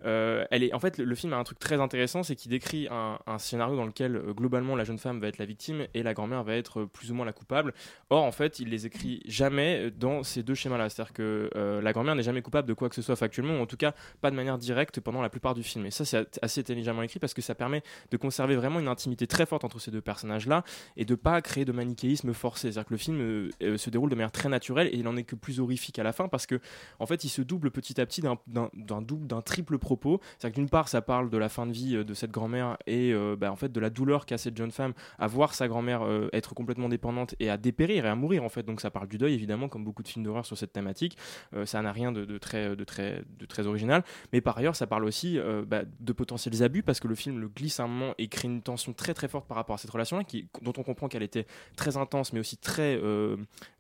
[0.06, 2.88] euh, elle est en fait le, film a un truc très intéressant c'est qu'il décrit
[2.90, 6.14] un, scénario dans lequel euh, globalement la jeune femme va être la victime et la
[6.14, 7.74] grand-mère va être euh, plus ou moins la coupable.
[8.10, 11.14] Or en fait il les écrit jamais dans ces deux schémas là c'est à dire
[11.14, 13.78] que la grand-mère n'est jamais coupable de quoi que ce soit factuellement ou en tout
[13.78, 15.86] cas pas de manière directe pendant la plupart du film.
[15.86, 19.28] Et ça c'est assez intelligemment écrit parce que ça permet de conserver vraiment une intimité
[19.28, 20.64] très forte entre ces deux personnages là
[20.98, 22.72] et de pas créer de manichéisme forcé.
[22.72, 25.18] C'est à dire que le film se déroule de manière très naturelle et il en
[25.18, 26.60] est que plus horrifique à la fin parce que
[27.00, 30.20] en fait il se double petit à petit d'un- double d'un triple propos.
[30.38, 32.14] C'est à dire que d'une part ça parle de la fin de vie euh, de
[32.14, 35.28] cette grand-mère et euh, bah, en fait de la douleur qu'a cette jeune femme à
[35.28, 38.64] voir sa grand-mère euh, être complètement dépendante et à dépérir et à mourir en fait.
[38.64, 41.18] Donc ça parle du deuil évidemment comme beaucoup de films d'horreur sur cette thématique.
[41.66, 44.04] Ça n'a rien de, très original.
[44.34, 47.48] Mais par ailleurs ça parle aussi bah, de potentiels abus parce que le film le
[47.48, 50.18] glisse un moment et crée une tension très très forte par rapport à cette relation
[50.18, 53.00] là qui dont on comprend qu'elle était très intense mais aussi très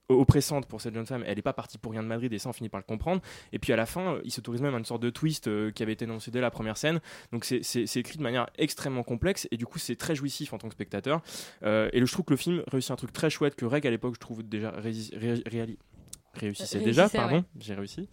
[0.09, 1.23] oppressante pour cette jeune femme.
[1.25, 3.21] Elle n'est pas partie pour rien de Madrid et ça on finit par le comprendre.
[3.51, 5.83] Et puis à la fin, il s'autorise même à une sorte de twist euh, qui
[5.83, 6.99] avait été annoncé dès la première scène.
[7.31, 7.61] Donc c'est-
[7.97, 11.21] écrit de manière extrêmement complexe et du coup c'est très jouissif en tant que spectateur.
[11.63, 13.85] Euh, et le- je trouve que le film réussit un truc très chouette que Reg
[13.87, 15.77] à l'époque je trouve déjà rési- ré- réali-
[16.37, 17.43] réussissait Euh, déjà, pardon, ouais.
[17.59, 18.07] j'ai réussi.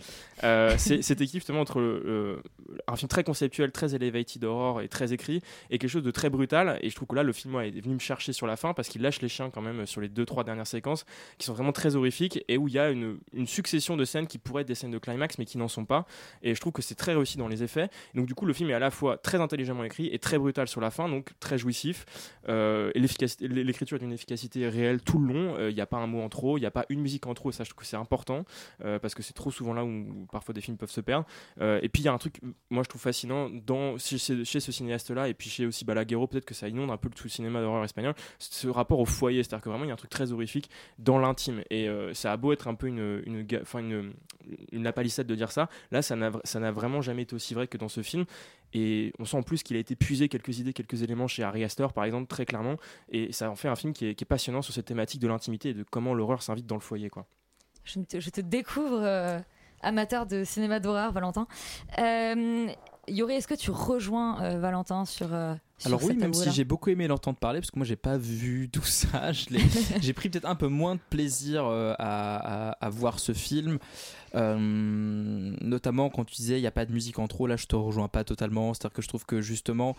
[0.44, 0.76] Euh,
[1.22, 2.42] équipe justement entre le- le-
[2.88, 6.30] un film très conceptuel, très elevated horror et très écrit, et quelque chose de très
[6.30, 6.78] brutal.
[6.82, 8.72] Et je trouve que là, le film ouais, est venu me chercher sur la fin
[8.74, 11.04] parce qu'il lâche les chiens quand même sur les deux trois dernières séquences
[11.38, 14.26] qui sont vraiment très horrifiques et où il y a une, une succession de scènes
[14.26, 16.06] qui pourraient être des scènes de climax mais qui n'en sont pas.
[16.42, 17.88] Et je trouve que c'est très réussi dans les effets.
[18.14, 20.68] Donc du coup, le film est à la fois très intelligemment écrit et très brutal
[20.68, 22.04] sur la fin, donc très jouissif.
[22.48, 25.54] Euh, et l'écriture est d'une efficacité réelle tout le long.
[25.58, 27.26] Euh, Il n'y a pas un mot en trop, il n'y a pas une musique
[27.26, 27.52] en trop.
[27.52, 28.11] Ça, je trouve que c'est important
[28.84, 31.26] euh, parce que c'est trop souvent là où, parfois des films peuvent se perdre.
[31.60, 34.72] Euh, et puis il y a un truc, moi je trouve fascinant dans chez, ce
[34.72, 37.60] cinéaste-là et puis chez aussi Balaguerro, peut-être que ça inonde un peu tout le cinéma
[37.60, 40.32] d'horreur espagnol, ce rapport au foyer, c'est-à-dire que vraiment il y a un truc très
[40.32, 41.62] horrifique dans l'intime.
[41.70, 44.12] Et euh, ça a beau être un peu une, une, une,
[44.72, 47.88] une lapalissade de dire ça, là ça n'a vraiment jamais été aussi vrai que dans
[47.88, 48.24] ce film.
[48.74, 51.64] Et on sent en plus qu'il a été puisé quelques idées, quelques éléments chez Ari
[51.64, 52.76] Aster par exemple, très clairement.
[53.10, 55.28] Et ça en fait un film qui est, qui est passionnant sur cette thématique de
[55.28, 57.10] l'intimité et de comment l'horreur s'invite dans le foyer.
[57.10, 57.26] quoi.
[57.84, 59.38] Je te, je te découvre euh,
[59.82, 61.46] amateur de cinéma d'horreur, Valentin.
[61.98, 62.66] Euh,
[63.08, 66.64] Yuri, est-ce que tu rejoins euh, Valentin sur, euh, sur Alors oui, même si j'ai
[66.64, 70.44] beaucoup aimé l'entendre parler, parce que moi j'ai pas vu tout ça, j'ai pris peut-être
[70.48, 73.78] un peu moins de plaisir à, à- à voir ce film,
[74.34, 74.56] Euh,
[75.60, 77.76] notamment quand tu disais il n'y a pas de musique en trop, là je te
[77.76, 79.96] rejoins pas totalement, c'est-à-dire que je trouve que justement,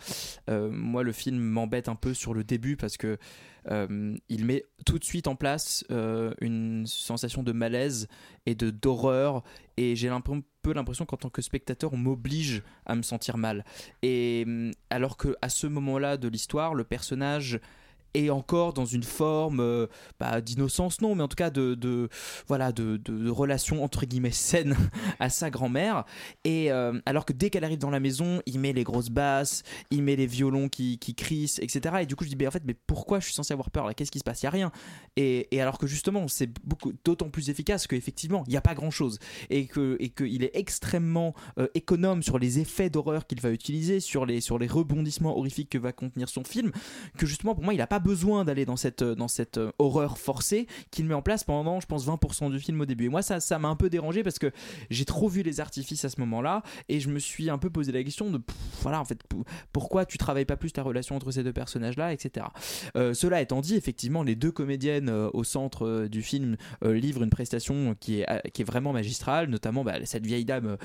[0.50, 3.18] euh, moi le film m'embête un peu sur le début parce que
[3.70, 5.84] euh, il met tout de suite en place
[6.40, 8.08] une sensation de malaise
[8.46, 9.42] et de d'horreur.
[9.76, 13.36] Et j'ai un peu peu l'impression qu'en tant que spectateur on m'oblige à me sentir
[13.36, 13.64] mal.
[14.02, 17.60] Et hum, alors que à ce moment-là de l'histoire le personnage
[18.14, 19.86] et encore dans une forme euh,
[20.18, 22.08] bah, d'innocence non mais en tout cas de,
[22.46, 24.76] voilà de, de, relation entre guillemets saine
[25.18, 26.04] à sa grand-mère.
[26.44, 29.62] Et euh, alors que dès qu'elle arrive dans la maison il met les grosses basses
[29.90, 32.50] il met les violons qui, qui crissent etc et du coup je dis mais en
[32.50, 33.94] fait mais pourquoi je suis censé avoir peur là?
[33.94, 34.42] Qu'est-ce qui se passe?
[34.42, 34.72] Il y a rien.
[35.16, 38.74] Et, et alors que justement c'est beaucoup d'autant plus efficace qu'effectivement il n'y a pas
[38.74, 39.18] grand chose
[39.50, 44.00] et que et qu'il est extrêmement euh, économe sur les effets d'horreur qu'il va utiliser
[44.00, 46.70] sur les sur les rebondissements horrifiques que va contenir son film
[47.18, 50.18] que justement pour moi il n'a pas besoin d'aller dans cette dans cette euh, horreur
[50.18, 53.06] forcée qu'il met en place pendant je pense 20% du film au début.
[53.06, 54.52] Et moi ça ça m'a un peu dérangé parce que
[54.90, 57.90] j'ai trop vu les artifices à ce moment-là et je me suis un peu posé
[57.92, 59.20] la question de pff, voilà en fait
[59.72, 62.46] pourquoi tu travailles pas plus ta relation entre ces deux personnages là etc
[62.96, 67.22] Euh, cela étant dit effectivement les deux comédiennes euh, au centre euh, du film livrent
[67.22, 70.76] une prestation qui est qui est vraiment magistrale notamment bah, cette vieille dame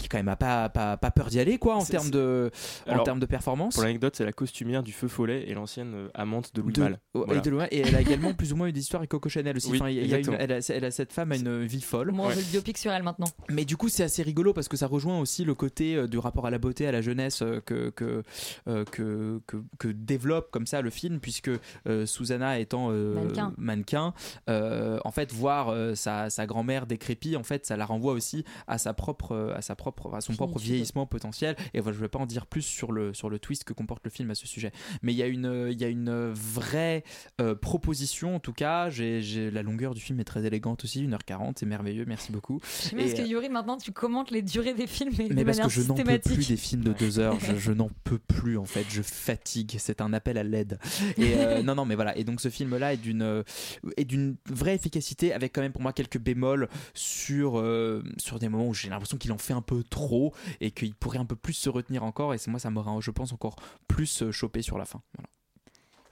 [0.00, 2.50] qui quand même a pas pas, pas peur d'y aller quoi en termes de
[2.86, 3.74] en Alors, termes de performance.
[3.74, 7.00] Pour l'anecdote, c'est la costumière du Feu Follet et l'ancienne amante de de- Malle.
[7.14, 7.34] Voilà.
[7.36, 9.56] et, de loin, et elle a également plus ou moins une histoire avec Coco Chanel
[9.56, 9.70] aussi.
[9.70, 10.38] Oui, Enfin, il y a- il y a une- exactement.
[10.40, 12.12] elle, a, elle a- cette femme a une vie folle.
[12.12, 13.26] Moi, veut le biopic sur elle maintenant.
[13.50, 16.18] Mais du coup, c'est assez rigolo parce que ça rejoint aussi le côté euh, du
[16.18, 18.22] rapport à la beauté, à la jeunesse euh, que, que,
[18.68, 21.50] euh, que, que, que développe comme ça le film, puisque
[21.86, 23.54] euh, Susanna étant euh, Mannequin.
[23.56, 24.14] mannequin,
[24.48, 28.44] euh, en fait, voir euh, sa, sa grand-mère décrépie, en fait, ça la renvoie aussi
[28.66, 31.56] à sa propre, à sa propre, à son propre vieillissement potentiel.
[31.74, 33.72] Et voilà, je ne vais pas en dire plus sur le, sur le twist que
[33.72, 34.72] comporte le film à ce sujet.
[35.02, 36.57] Mais il y a une, il y a une vraie
[37.40, 38.88] euh, proposition, en tout cas.
[38.90, 42.60] J'ai, la longueur du film est très élégante aussi, 1h40, c'est merveilleux, merci beaucoup.
[42.92, 45.42] Bien Et, parce que euh, Yuri, maintenant, tu commentes les durées des films mais, mais
[45.42, 47.90] de parce que je n'en peux plus des films de deux heures, je, je n'en
[48.04, 50.78] peux plus en fait, je fatigue, c'est un appel à l'aide.
[51.16, 53.44] Et euh, non, non, mais voilà, et donc ce film-là est d'une
[53.96, 58.48] est d'une vraie efficacité avec quand même pour moi quelques bémols sur, euh, sur des
[58.48, 61.36] moments où j'ai l'impression qu'il en fait un peu trop et qu'il pourrait un peu
[61.36, 64.78] plus se retenir encore, et c'est moi ça m'aurait, je pense, encore plus chopé sur
[64.78, 65.02] la fin.
[65.14, 65.28] Voilà.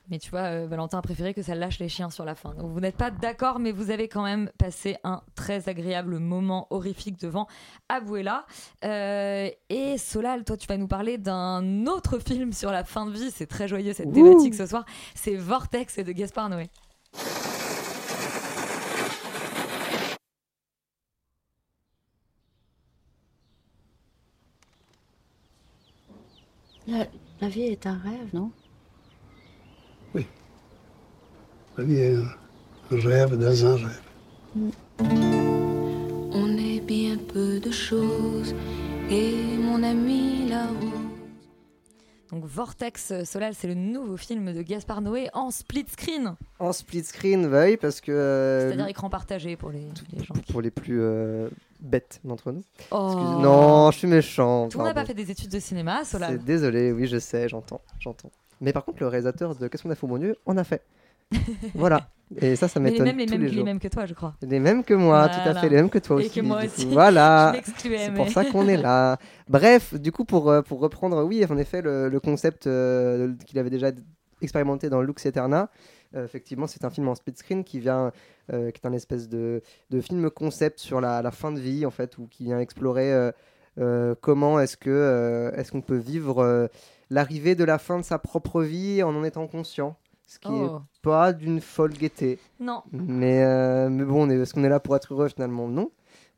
[0.08, 2.54] Mais tu vois, euh, Valentin a préféré que ça lâche les chiens sur la fin.
[2.54, 6.68] Donc vous n'êtes pas d'accord, mais vous avez quand même passé un très agréable moment
[6.70, 7.48] horrifique devant
[7.88, 8.46] Abuela.
[8.84, 13.10] Euh, et Solal, toi, tu vas nous parler d'un autre film sur la fin de
[13.10, 13.30] vie.
[13.32, 14.12] C'est très joyeux cette Ouh.
[14.12, 14.84] thématique ce soir.
[15.14, 16.70] C'est Vortex de Gaspard Noé.
[26.86, 27.06] La,
[27.40, 28.52] la vie est un rêve, non?
[31.78, 32.24] La un
[32.90, 34.00] rêve dans un rêve.
[34.98, 38.54] On est bien peu de choses,
[39.10, 40.92] et mon ami là-haut.
[42.30, 46.36] Donc Vortex, Solal, c'est le nouveau film de Gaspard Noé en split screen.
[46.58, 48.10] En split screen, veuille, parce que.
[48.10, 50.34] euh, C'est-à-dire écran partagé pour les, les gens.
[50.50, 52.62] pour les plus euh, bêtes d'entre nous.
[52.90, 53.38] Oh.
[53.42, 54.68] Non, je suis méchant.
[54.70, 56.38] Tout le monde n'a pas fait des études de cinéma, Solal.
[56.38, 58.32] Désolé, oui, je sais, j'entends, j'entends.
[58.62, 60.82] Mais par contre, le réalisateur de Qu'est-ce qu'on a fait, mon Dieu, en a fait.
[61.74, 62.08] voilà.
[62.40, 64.14] Et ça, ça les m'étonne mêmes, les tous mêmes, les les mêmes que toi, je
[64.14, 64.34] crois.
[64.42, 66.40] Les mêmes que moi, tout à fait, les mêmes que toi Et aussi.
[66.40, 66.86] que moi aussi.
[66.86, 67.54] Voilà.
[67.76, 69.16] C'est mais- pour ça qu'on est là.
[69.48, 73.58] Bref, du coup, pour, euh, pour reprendre, oui, en effet, le, le concept euh, qu'il
[73.60, 73.92] avait déjà
[74.42, 75.70] expérimenté dans Lux Eterna,
[76.16, 78.10] euh, effectivement, c'est un film en split screen qui vient,
[78.52, 81.86] euh, qui est un espèce de, de film concept sur la, la fin de vie,
[81.86, 83.30] en fait, ou qui vient explorer
[84.20, 86.68] comment est-ce que est-ce qu'on peut vivre
[87.10, 89.96] l'arrivée de la fin de sa propre vie en en étant conscient.
[90.26, 90.80] Ce qui Oh.
[90.82, 92.38] est pas d'une folle gaieté.
[92.58, 92.82] Non.
[92.92, 95.90] Mais, euh, mais bon, on est- est-ce qu'on est là pour être heureux finalement Non.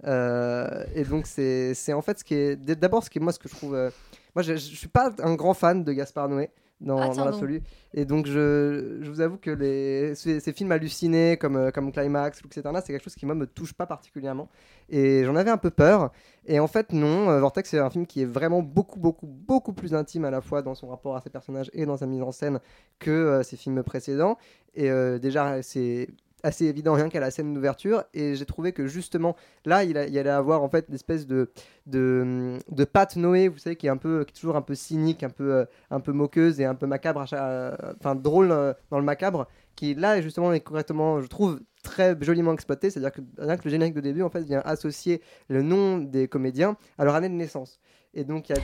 [0.05, 2.57] Euh, et donc, c'est en fait ce qui est.
[2.57, 3.75] D'abord, ce qui est moi, ce que je trouve.
[3.75, 3.91] euh,
[4.35, 7.63] moi, je, je suis pas un grand fan de Gaspard Noé dans, Ah, dans l'absolu.
[7.93, 11.91] Et donc, je, je vous avoue que les, ces, ces films hallucinés comme, euh, comme
[11.93, 14.49] Climax, Lux Eterna, c'est quelque chose qui, moi, me touche pas particulièrement.
[14.89, 16.13] Et j'en avais un peu peur.
[16.47, 17.31] Et en fait, non.
[17.31, 20.41] euh, Vortex, c'est un film qui est vraiment beaucoup, beaucoup, beaucoup plus intime à la
[20.41, 22.61] fois dans son rapport à ses personnages et dans sa mise en scène
[22.99, 24.39] que euh, ses films précédents.
[24.75, 26.09] Et euh, déjà, c'est
[26.43, 28.05] assez évident rien qu'à la scène d'ouverture.
[28.15, 31.51] Et j'ai trouvé que justement là il, allait avoir en fait l'espèce de
[31.87, 34.75] de, de Pat Noé vous savez qui est un peu qui est toujours un peu
[34.75, 38.73] cynique un peu euh, un peu moqueuse et un peu macabre euh, enfin drôle euh,
[38.91, 42.91] dans le macabre qui là justement est correctement je trouve très joliment exploité.
[42.91, 45.63] C'est à dire que rien que le générique de début en fait vient associer le
[45.63, 47.81] nom des comédiens à leur année de naissance.
[48.15, 48.63] Et donc il y a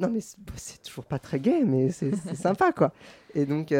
[0.00, 0.20] non mais
[0.56, 2.92] c'est toujours pas très gay mais c'est sympa quoi.
[3.34, 3.72] Et donc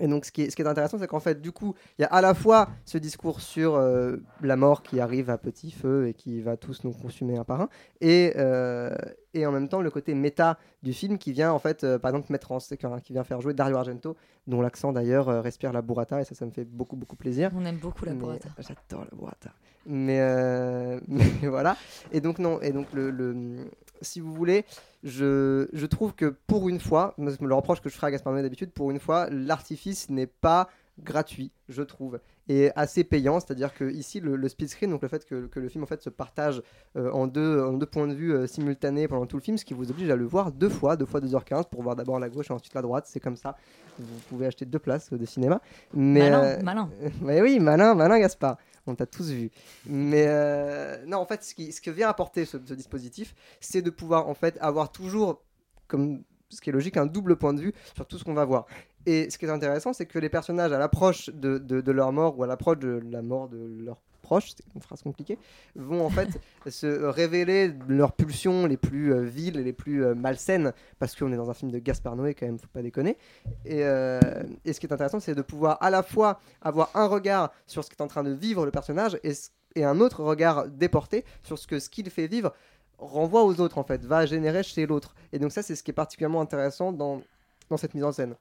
[0.00, 2.02] et donc, ce qui est, ce qui est intéressant, c'est qu'en fait, du coup, il
[2.02, 5.70] y a à la fois ce discours sur euh, la mort qui arrive à petit
[5.70, 7.68] feu et qui va tous nous consumer un par un,
[8.00, 8.94] et, euh,
[9.34, 12.10] et en même temps le côté méta du film qui vient, en fait, euh, par
[12.10, 15.82] exemple, mettre en scène, qui vient faire jouer Dario Argento, dont l'accent d'ailleurs respire la
[15.82, 17.50] burrata, et ça, ça me fait beaucoup, beaucoup plaisir.
[17.54, 18.48] On aime beaucoup la burrata.
[18.58, 19.50] J'adore la burrata.
[19.84, 20.20] Mais,
[21.08, 21.76] mais voilà.
[22.12, 23.66] Et donc, non, et donc le, le,
[24.02, 24.64] si vous voulez,
[25.02, 28.42] je, je trouve que pour une fois, le reproche que je ferai à Gaspard Noé
[28.42, 33.40] d'habitude, pour une fois, l'artifice n'est pas gratuit, je trouve, et assez payant.
[33.40, 35.86] C'est-à-dire que ici, le, le split screen, donc le fait que, que le film en
[35.86, 36.62] fait se partage
[36.96, 39.64] euh, en, deux, en deux points de vue euh, simultanés pendant tout le film, ce
[39.64, 42.28] qui vous oblige à le voir deux fois, deux fois 2h15 pour voir d'abord la
[42.28, 43.06] gauche et ensuite la droite.
[43.08, 43.56] C'est comme ça.
[43.98, 45.60] Vous pouvez acheter deux places euh, de cinéma.
[45.94, 46.90] Mais, Malin, malin.
[47.22, 48.58] mais oui, malin, malin Gaspard.
[48.86, 49.50] On t'a tous vu.
[49.86, 53.82] Mais euh, non, en fait, ce, qui, ce que vient apporter ce, ce dispositif, c'est
[53.82, 55.42] de pouvoir en fait avoir toujours,
[55.86, 58.44] comme ce qui est logique, un double point de vue sur tout ce qu'on va
[58.44, 58.66] voir.
[59.06, 62.38] Et ce qui est intéressant, c'est que les personnages, à l'approche de, de- leur mort
[62.38, 64.00] ou à l'approche de la mort de leurs
[64.32, 65.38] proches, c'est une phrase compliquée,
[65.76, 66.40] vont en fait
[66.70, 71.30] se révéler leurs pulsions les plus euh, viles et les plus euh, malsaines, parce qu'on
[71.32, 73.18] est dans un film de Gaspard Noé quand même, faut pas déconner.
[73.66, 74.20] Et, euh,
[74.64, 77.84] et ce qui est intéressant, c'est de pouvoir à la fois avoir un regard sur
[77.84, 79.34] ce qu'est en train de vivre le personnage et,
[79.76, 82.52] un autre regard déporté sur ce que ce qu'il fait vivre
[82.98, 85.14] renvoie aux autres en fait, va générer chez l'autre.
[85.32, 87.22] Et donc ça, c'est ce qui est particulièrement intéressant dans,
[87.70, 88.34] dans cette mise en scène.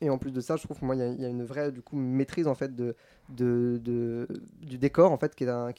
[0.00, 1.82] Et en plus de ça, je trouve y, a- il y a une vraie du
[1.82, 2.94] coup maîtrise en fait de,
[3.30, 4.28] de,
[4.60, 5.72] du décor en fait qui est un,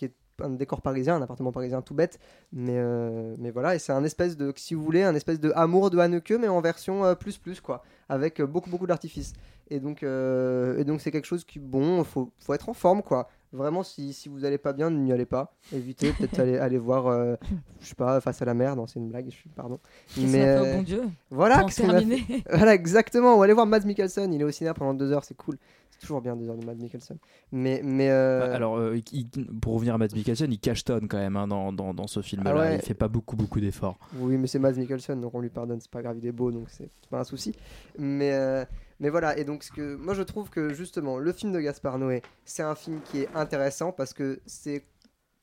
[0.50, 2.20] décor parisien, un appartement parisien tout bête,
[2.52, 5.52] mais, euh, mais voilà, et c'est un espèce de, si vous voulez, un espèce de
[5.56, 9.34] amour de Haneke, mais en version euh, plus plus quoi, avec euh, beaucoup beaucoup d'artifices.
[9.70, 13.28] Et donc, et donc c'est quelque chose qui, bon, faut, faut être en forme quoi.
[13.54, 15.54] Vraiment, si, si vous allez pas bien, n'y allez pas.
[15.74, 17.36] Évitez, peut-être aller, aller voir, euh,
[17.80, 18.76] je sais pas, face à la mer.
[18.76, 19.80] Non, c'est une blague, je suis, pardon.
[20.08, 22.44] Fait au bon Dieu Voilà, fait?
[22.52, 23.38] Voilà, exactement.
[23.38, 25.58] Ou aller voir Mads Mikkelsen, il est au cinéma pendant deux heures, c'est cool.
[25.92, 27.18] C'est toujours bien deux heures de Mads Mikkelsen.
[27.54, 29.30] Mais, mais euh, Bah, Alors, euh, il-
[29.62, 32.52] pour revenir à Matt Mikkelsen, il cachetonne quand même hein, dans, dans, dans ce film-là.
[32.54, 32.76] Ah ouais.
[32.76, 33.98] Il fait pas beaucoup, beaucoup d'efforts.
[34.18, 36.52] Oui, mais c'est Mads Mikkelsen, donc on lui pardonne, c'est pas grave, il est beau,
[36.52, 37.54] donc c'est c'est pas un souci.
[37.98, 38.66] Mais, euh,
[39.00, 41.98] mais voilà, et donc ce que, moi je trouve que justement, le film de Gaspard
[42.00, 44.86] Noé, c'est un film qui est intéressant parce que c'est,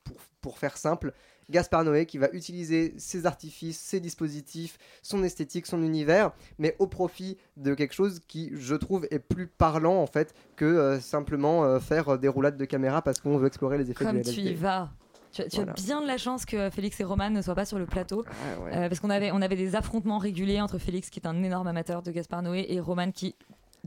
[0.04, 1.12] pour, pour faire simple,
[1.50, 6.86] Gaspard Noé qui va utiliser ses artifices, ses dispositifs, son esthétique, son univers, mais au
[6.86, 11.64] profit de quelque chose qui, je trouve, est plus parlant en fait que euh, simplement
[11.64, 14.40] euh, faire des roulades de caméra parce qu'on veut explorer les effets Comme du tu
[14.40, 14.50] LSD.
[14.50, 14.90] y vas.
[15.32, 15.72] Tu, as- tu Voilà.
[15.72, 18.24] as bien de la chance que Félix et Roman ne soient pas sur le plateau.
[18.28, 18.70] Ah ouais.
[18.76, 21.66] Euh, parce qu'on avait, on avait des affrontements réguliers entre Félix, qui est un énorme
[21.66, 23.34] amateur de Gaspard Noé, et Roman, qui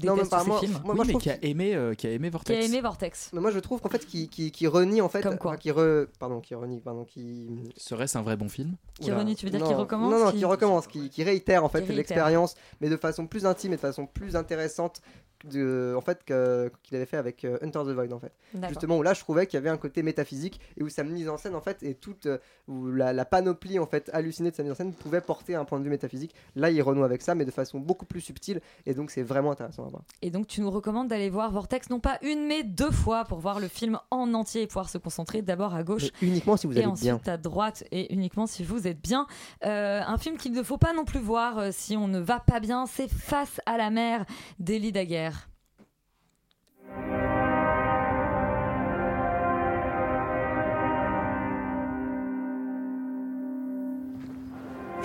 [0.04, 0.78] Non, par ses moi- films.
[0.84, 2.62] moi- mais qui a aimé, euh, qui a aimé Qui Vortex.
[2.62, 3.30] a aimé Vortex.
[3.32, 5.58] Mais moi je trouve qu'en fait qui, qui, qui renie en fait Comme quoi enfin,
[5.60, 8.76] qui re, pardon qui renie pardon qui Serait-ce un vrai bon film?
[9.00, 9.20] Qui Oula.
[9.20, 11.70] renie, tu veux dire qui recommence non non qui- qui, recommence qui, qui réitère en
[11.70, 11.96] fait Qui réitère.
[11.98, 15.00] l'expérience mais de façon plus intime et de façon plus intéressante
[15.44, 18.34] de en fait qu'il avait fait avec euh, Hunter the Void en fait.
[18.70, 21.30] Justement où là je trouvais qu'il y avait un côté métaphysique et où sa mise
[21.30, 24.56] en scène en fait et toute euh, où la, la panoplie en fait hallucinée de
[24.56, 26.34] sa mise en scène pouvait porter un point de vue métaphysique.
[26.56, 29.52] Là il renoue avec ça mais de façon beaucoup plus subtile et donc c'est vraiment
[29.52, 30.04] intéressant à voir.
[30.22, 33.40] Et donc tu nous recommandes d'aller voir Vortex non pas une mais deux fois pour
[33.40, 36.68] voir le film en entier et pouvoir se concentrer d'abord à gauche Mais uniquement si
[36.68, 39.28] vous et allez ensuite bien à droite et uniquement si vous êtes bien.
[39.66, 42.60] Euh, un film qu'il ne faut pas non plus voir si on ne va pas
[42.60, 44.26] bien, c'est Face à la mer
[44.60, 45.35] d'Elie Daguerre.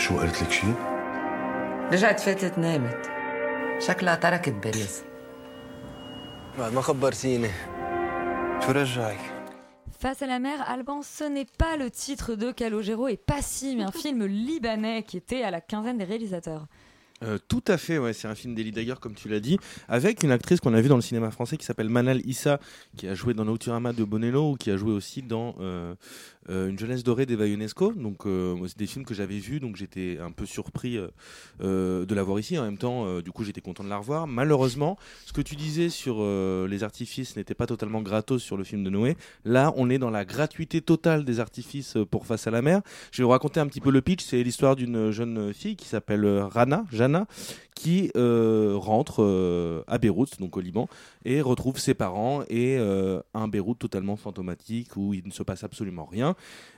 [0.09, 0.73] شو قالت لك شيء؟
[1.91, 3.11] رجعت فاتت نامت
[3.79, 5.03] شكلها تركت باريس
[6.59, 7.49] بعد ما خبرتيني
[8.65, 9.19] شو رجعك؟
[9.97, 13.75] Face à la mer, Alban, ce n'est pas le titre de Calogero et pas si,
[13.75, 16.67] mais un film libanais qui était à la quinzaine des réalisateurs.
[17.22, 20.30] Euh, tout à fait, c'est un film d'Eli Daguerre, comme tu l'as dit, avec une
[20.30, 22.60] actrice qu'on a vue dans le cinéma français qui s'appelle Manal Issa,
[22.96, 25.94] qui a joué dans Nauturama de Bonello ou qui a joué aussi dans euh,
[26.48, 27.92] euh, Une jeunesse dorée d'Eva Ionesco.
[27.92, 30.98] Donc, c'est des films que j'avais vus, donc j'étais un peu surpris
[31.60, 32.58] de la voir ici.
[32.58, 34.26] En même temps, du coup, j'étais content de la revoir.
[34.26, 36.24] Malheureusement, ce que tu disais sur
[36.66, 39.16] les artifices n'était pas totalement gratos sur le film de Noé.
[39.44, 42.82] Là, on est dans la gratuité totale des artifices pour Face à la mer.
[43.10, 44.22] Je vais vous raconter un petit peu le pitch.
[44.24, 46.84] C'est l'histoire d'une jeune fille qui s'appelle Rana,
[47.74, 50.86] Qui euh, rentre euh, à Beyrouth, donc au Liban,
[51.24, 55.64] et retrouve ses parents et euh, un Beyrouth totalement fantomatique où il ne se passe
[55.64, 56.34] absolument rien.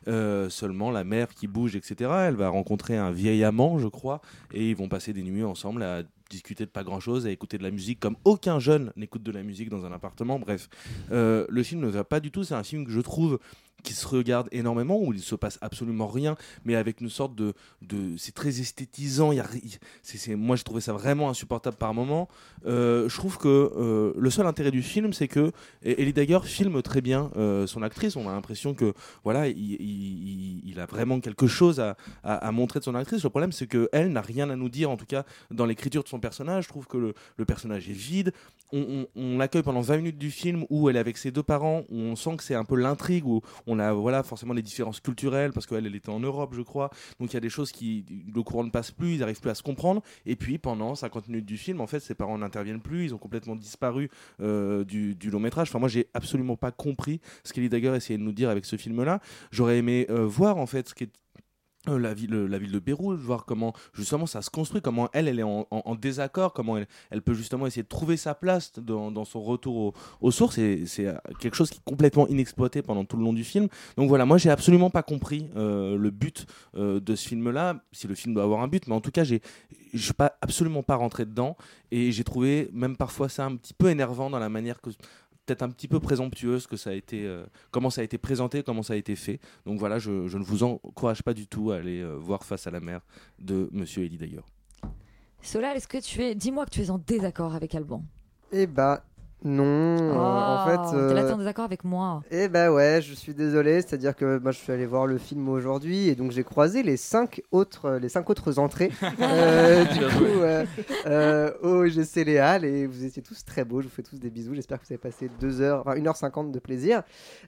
[0.07, 2.11] Seulement la mer qui bouge, etc.
[2.29, 4.21] Elle va rencontrer un vieil amant, je crois,
[4.53, 7.59] et ils vont passer des nuits ensemble à discuter de pas grand chose, à écouter
[7.59, 10.39] de la musique comme aucun jeune n'écoute de la musique dans un appartement.
[10.39, 10.69] Bref,
[11.11, 12.45] le film ne va pas du tout.
[12.45, 13.39] C'est un film que je trouve
[13.83, 17.55] qui se regarde énormément où il se passe absolument rien, mais avec une sorte de,
[17.83, 19.33] de c'est très esthétisant.
[19.33, 19.47] Y a,
[20.03, 22.29] c'est, c'est- moi, j'ai trouvé ça vraiment insupportable par moment.
[22.67, 26.81] Euh, je trouve que euh, le seul intérêt du film, c'est que Ellie Daguerre filme
[26.83, 28.17] très bien euh, son actrice.
[28.17, 28.93] On a l'impression que
[29.25, 29.57] voilà, il,
[30.67, 33.23] il- a vraiment quelque chose à, à- montrer de son actrice.
[33.23, 36.03] Le problème, c'est que elle n'a rien à nous dire, en tout cas dans l'écriture
[36.03, 36.65] de son personnage.
[36.65, 38.33] Je trouve que le, le personnage est vide.
[38.73, 41.43] On, on- on l'accueille pendant 20 minutes du film où elle est avec ses deux
[41.43, 44.63] parents, où on sent que c'est un peu l'intrigue, où on a voilà, forcément des
[44.63, 46.91] différences culturelles, parce qu'elle elle était en Europe, je crois.
[47.21, 48.05] Donc il y a des choses qui.
[48.35, 50.03] Le courant ne passe plus, ils n'arrivent plus à se comprendre.
[50.27, 53.19] Et puis pendant 50 minutes du film, en fait, ses parents n'interviennent plus, ils ont
[53.19, 55.69] complètement disparu euh, du, long métrage.
[55.69, 58.77] Enfin, moi, j'ai absolument pas compris ce qu'Ellie Dagger essayait de nous dire avec ce
[58.77, 59.21] film-là.
[59.51, 61.22] J'aurais aimé euh, voir en fait ce qui est
[61.89, 65.29] euh, la ville, la ville de Beyrouth, voir comment justement ça se construit, comment elle,
[65.29, 65.67] elle est en,
[66.01, 69.77] désaccord, comment elle, elle peut justement essayer de trouver sa place dans, dans son retour
[69.77, 70.57] au- aux sources.
[70.87, 73.69] C'est euh, quelque chose qui est complètement inexploité pendant tout le long du film.
[73.97, 78.07] Donc voilà, moi j'ai absolument pas compris euh, le but euh, de ce film-là, si
[78.07, 79.37] le film doit avoir un but, mais en tout cas je
[79.95, 81.57] suis pas absolument pas rentré dedans
[81.91, 84.91] et j'ai trouvé même parfois ça un petit peu énervant dans la manière que
[85.47, 88.63] peut-être un petit peu présomptueuse que ça a été euh, comment ça a été présenté
[88.63, 91.73] comment ça a été fait donc voilà je, je ne vous encourage pas du tout
[91.73, 93.01] à aller euh, voir face à la mer
[93.39, 94.47] de monsieur Elie d'ailleurs
[95.45, 96.37] Solal, est-ce que tu es.
[96.37, 98.05] Dis-moi que tu es en désaccord avec Alban.
[98.53, 99.05] Eh bah
[99.45, 100.97] non, euh, en fait.
[101.09, 102.23] T'es là, t'es euh, en désaccord avec moi.
[102.31, 105.49] Eh bah ouais, je suis désolé, c'est-à-dire que moi je suis allé voir le film
[105.49, 110.25] aujourd'hui et donc j'ai croisé les cinq autres, les cinq autres entrées euh, du coup
[110.25, 110.65] euh,
[111.07, 114.31] euh, au GC Léal et vous étiez tous très beaux, je vous fais tous des
[114.31, 117.03] bisous, j'espère que vous avez passé 2 heures, enfin 1h50 de plaisir.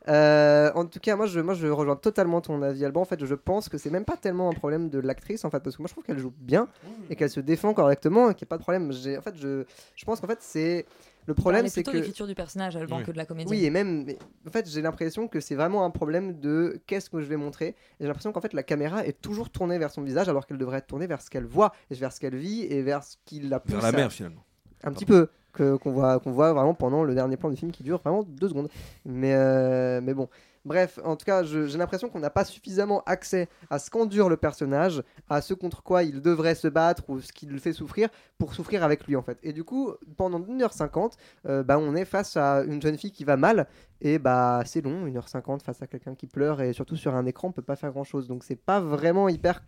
[0.09, 3.25] Euh, en tout cas, moi je, moi je rejoins totalement ton avis Alban, en fait
[3.25, 5.83] je pense que c'est même pas tellement un problème de l'actrice en fait, parce que
[5.83, 6.67] moi je trouve qu'elle joue bien
[7.09, 8.91] et qu'elle se défend correctement et qu'il n'y a pas de problème.
[8.91, 9.65] En fait je,
[9.95, 10.87] je pense qu'en fait c'est...
[11.27, 11.97] Le problème c'est plutôt que...
[11.97, 13.51] l'écriture du personnage, Alban, que de la comédie.
[13.51, 17.09] Oui, et même, mais en fait, j'ai l'impression que c'est vraiment un problème de qu'est-ce
[17.09, 17.75] que je vais montrer.
[18.01, 20.79] J'ai l'impression qu'en fait, la caméra est toujours tournée vers son visage alors qu'elle devrait
[20.79, 23.41] être tournée vers ce qu'elle voit, et vers ce qu'elle vit, et vers ce qui
[23.41, 23.73] la pousse.
[23.73, 24.45] vers la à- mer finalement
[24.83, 25.29] Un petit peu.
[25.53, 28.25] que- Qu'on voit, qu'on voit vraiment pendant le dernier plan du film qui dure vraiment
[28.25, 28.69] deux secondes.
[29.05, 30.29] Mais, euh, mais bon.
[30.65, 34.37] Bref, en tout cas, j'ai l'impression qu'on n'a pas suffisamment accès à ce qu'endure le
[34.37, 38.09] personnage, à ce contre quoi il devrait se battre ou ce qui le fait souffrir
[38.39, 39.39] pour souffrir avec lui en fait.
[39.43, 41.13] Et du coup, pendant 1h50,
[41.47, 43.67] euh, bah, on est face à une jeune fille qui va mal
[44.01, 47.49] et bah c'est long, 1h50 face à quelqu'un qui pleure et surtout sur un écran,
[47.49, 48.27] on peut pas faire grand chose.
[48.27, 49.63] Donc c'est pas vraiment hyper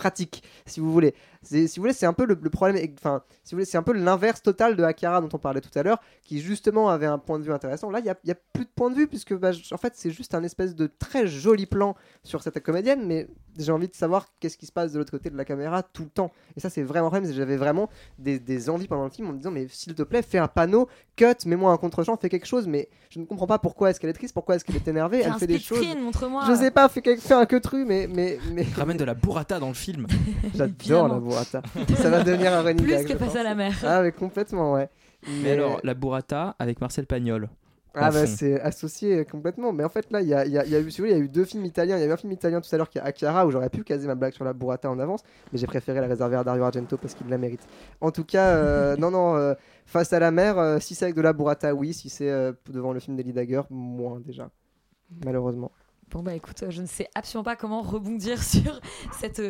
[0.00, 1.14] pratique si vous voulez.
[1.42, 3.92] Si vous voulez c'est un peu le, problème enfin si vous voulez c'est un peu
[3.92, 7.38] l'inverse total de Akira dont on parlait tout à l'heure qui justement avait un point
[7.38, 7.90] de vue intéressant.
[7.90, 10.34] Là il y a, plus de point de vue puisque bah, en fait c'est juste
[10.34, 11.94] un espèce de très joli plan
[12.24, 13.28] sur cette comédienne mais
[13.58, 16.02] j'ai envie de savoir qu'est-ce qui se passe de l'autre côté de la caméra tout
[16.04, 17.88] le temps et ça c'est vraiment vrai mais j'avais vraiment
[18.18, 20.48] des, des envies pendant le film en me disant mais s'il te plaît fais un
[20.48, 24.00] panneau cut mets-moi un contre-champ fais quelque chose mais je ne comprends pas pourquoi est-ce
[24.00, 26.44] qu'elle est triste pourquoi est-ce qu'elle est énervée Fais elle un fait des choses montre-moi.
[26.48, 29.68] je sais pas fais, un que tru mais mais mais Ramène de la burrata dans
[29.68, 30.06] le film.
[30.54, 31.62] J'adore la burrata.
[31.96, 33.74] Ça va devenir un running Plus gag, que Face à la mer.
[33.84, 34.88] Ah, mais complètement, ouais.
[35.42, 37.48] Mais alors, la burrata avec Marcel Pagnol.
[37.98, 39.72] Ah bah c'est associé complètement.
[39.72, 41.16] Mais en fait là, il y a, y a- y a eu, si vous voulez,
[41.16, 41.96] il y a eu deux films italiens.
[41.98, 43.68] Il y a eu un film italien tout à l'heure qui est Akira où j'aurais
[43.68, 45.22] pu caser ma blague sur la burrata en avance,
[45.52, 47.66] mais j'ai préféré la réserver à Dario Argento parce qu'il la mérite.
[48.00, 49.54] En tout cas, euh, non non, euh,
[49.86, 51.92] face à la mer, euh, si c'est avec de la burrata, oui.
[51.92, 52.30] Si c'est
[52.70, 54.50] devant le film d'Elie Dagger, moins déjà.
[55.24, 55.72] Malheureusement.
[56.10, 58.80] Bon, bah écoute, je ne sais absolument pas comment rebondir sur
[59.12, 59.40] cette,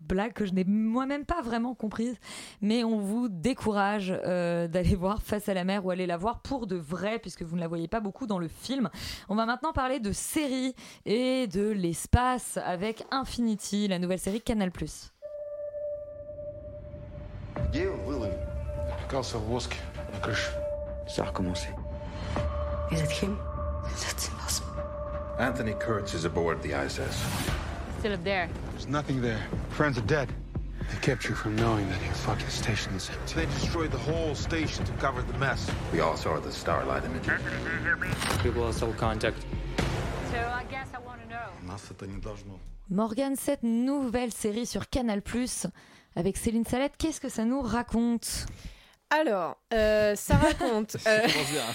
[0.00, 2.16] blague que je n'ai moi-même pas vraiment comprise,
[2.60, 6.40] mais on vous décourage euh, d'aller voir Face à la mer ou aller la voir
[6.40, 8.90] pour de vrai, puisque vous ne la voyez pas beaucoup dans le film.
[9.28, 10.74] On va maintenant parler de séries
[11.06, 14.72] et de l'espace avec Infinity, la nouvelle série Canal.
[21.06, 21.68] Ça a recommencé.
[22.90, 23.36] Is it him?
[25.38, 27.24] Anthony Kurtz is aboard the ISS.
[27.98, 28.48] Still up there.
[28.72, 29.40] There's nothing there.
[29.70, 30.28] Friends are dead.
[30.90, 33.34] They kept you from knowing that your fucking station is empty.
[33.34, 35.70] They destroyed the whole station to cover the mess.
[35.92, 37.40] We all saw the starlight images.
[38.42, 39.38] People contact.
[40.30, 41.48] So I guess I want to know.
[42.90, 45.22] Morgan, cette nouvelle série sur Canal+,
[46.14, 48.46] avec Céline Salette, qu'est-ce que ça nous raconte?
[49.08, 50.96] Alors, euh, ça raconte.
[51.06, 51.20] euh,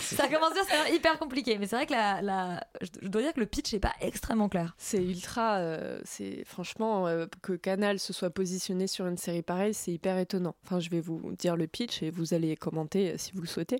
[0.01, 3.33] Ça commence bien, c'est hyper compliqué, mais c'est vrai que la, la- je dois dire
[3.33, 4.75] que le pitch n'est pas extrêmement clair.
[4.77, 5.57] C'est ultra.
[5.57, 10.17] euh, c'est franchement euh, que Canal se soit positionné sur une série pareille, c'est hyper
[10.17, 10.55] étonnant.
[10.65, 13.47] Enfin, je vais vous dire le pitch et vous allez commenter euh, si vous le
[13.47, 13.79] souhaitez.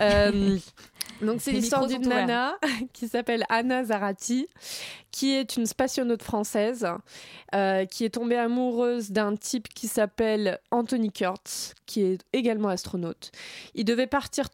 [0.00, 0.58] Euh,
[1.22, 2.56] donc, c'est l'histoire d'une nana
[2.92, 4.48] qui s'appelle Anna Zarati,
[5.10, 6.86] qui est une spationaute française,
[7.54, 13.30] euh, qui est tombée amoureuse d'un type qui s'appelle Anthony Kurtz, qui est également astronaute.
[13.74, 14.46] Il devait partir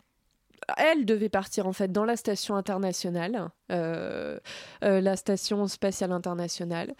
[0.77, 4.39] elle devait partir en fait dans la station internationale, euh,
[4.85, 6.95] euh, la station spatiale internationale,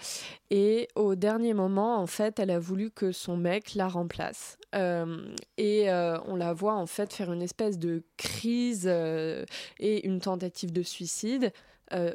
[0.51, 4.57] et au dernier moment, en fait, elle a voulu que son mec la remplace.
[4.75, 10.73] Euh, et on la voit en fait faire une espèce de crise et une tentative
[10.73, 11.53] de suicide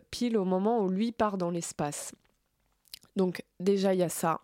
[0.09, 2.13] pile au moment où lui part dans l'espace.
[3.15, 4.41] Donc déjà il y a ça.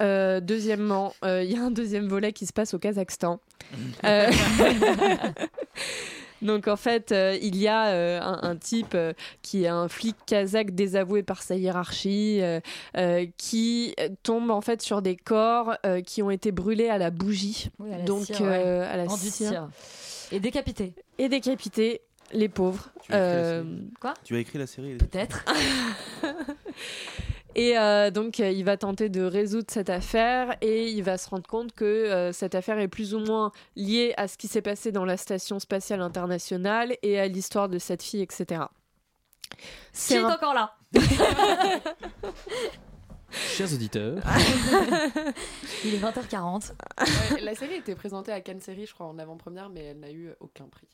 [0.00, 3.40] Euh, deuxièmement, euh, il y a un deuxième volet qui se passe au Kazakhstan.
[4.04, 4.28] Euh,
[6.42, 9.88] Donc en fait, euh, il y a euh, un, un type euh, qui est un
[9.88, 12.60] flic kazakh désavoué par sa hiérarchie, euh,
[12.96, 17.10] euh, qui tombe en fait sur des corps euh, qui ont été brûlés à la
[17.10, 17.68] bougie.
[17.78, 18.86] Oui, à la Donc cire, ouais.
[18.90, 19.68] à la cire.
[20.32, 20.94] Et décapité.
[21.18, 22.00] Et décapité,
[22.32, 22.88] les pauvres.
[23.02, 23.92] Tu as écrit la série?
[24.00, 24.14] Quoi?
[24.24, 24.94] Tu as écrit la série?
[24.94, 25.44] Peut-être.
[27.56, 31.28] Et euh, donc, euh, il va tenter de résoudre cette affaire et il va se
[31.28, 34.62] rendre compte que euh, cette affaire est plus ou moins liée à ce qui s'est
[34.62, 38.62] passé dans la station spatiale internationale et à l'histoire de cette fille, etc.
[39.92, 40.76] Qui est un- encore là
[43.30, 44.18] Chers auditeurs.
[45.84, 46.72] Il est 20h40.
[47.32, 50.10] Ouais, la série était présentée à Cannes Série, je crois, en avant-première, mais elle n'a
[50.10, 50.88] eu aucun prix.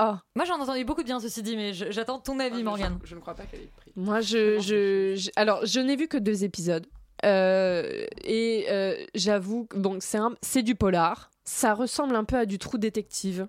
[0.00, 0.20] Ah.
[0.36, 2.98] Moi j'en ai entendu beaucoup de bien ceci dit, mais je- j'attends ton avis, Morgane.
[3.04, 3.92] Je ne crois pas qu'elle ait eu prix.
[3.96, 6.86] Moi, je, je, je- alors, je n'ai vu que deux épisodes.
[7.24, 11.30] Euh, et euh, j'avoue, que- bon, c'est un- c'est du polar.
[11.44, 13.48] Ça ressemble un peu à du trou détective.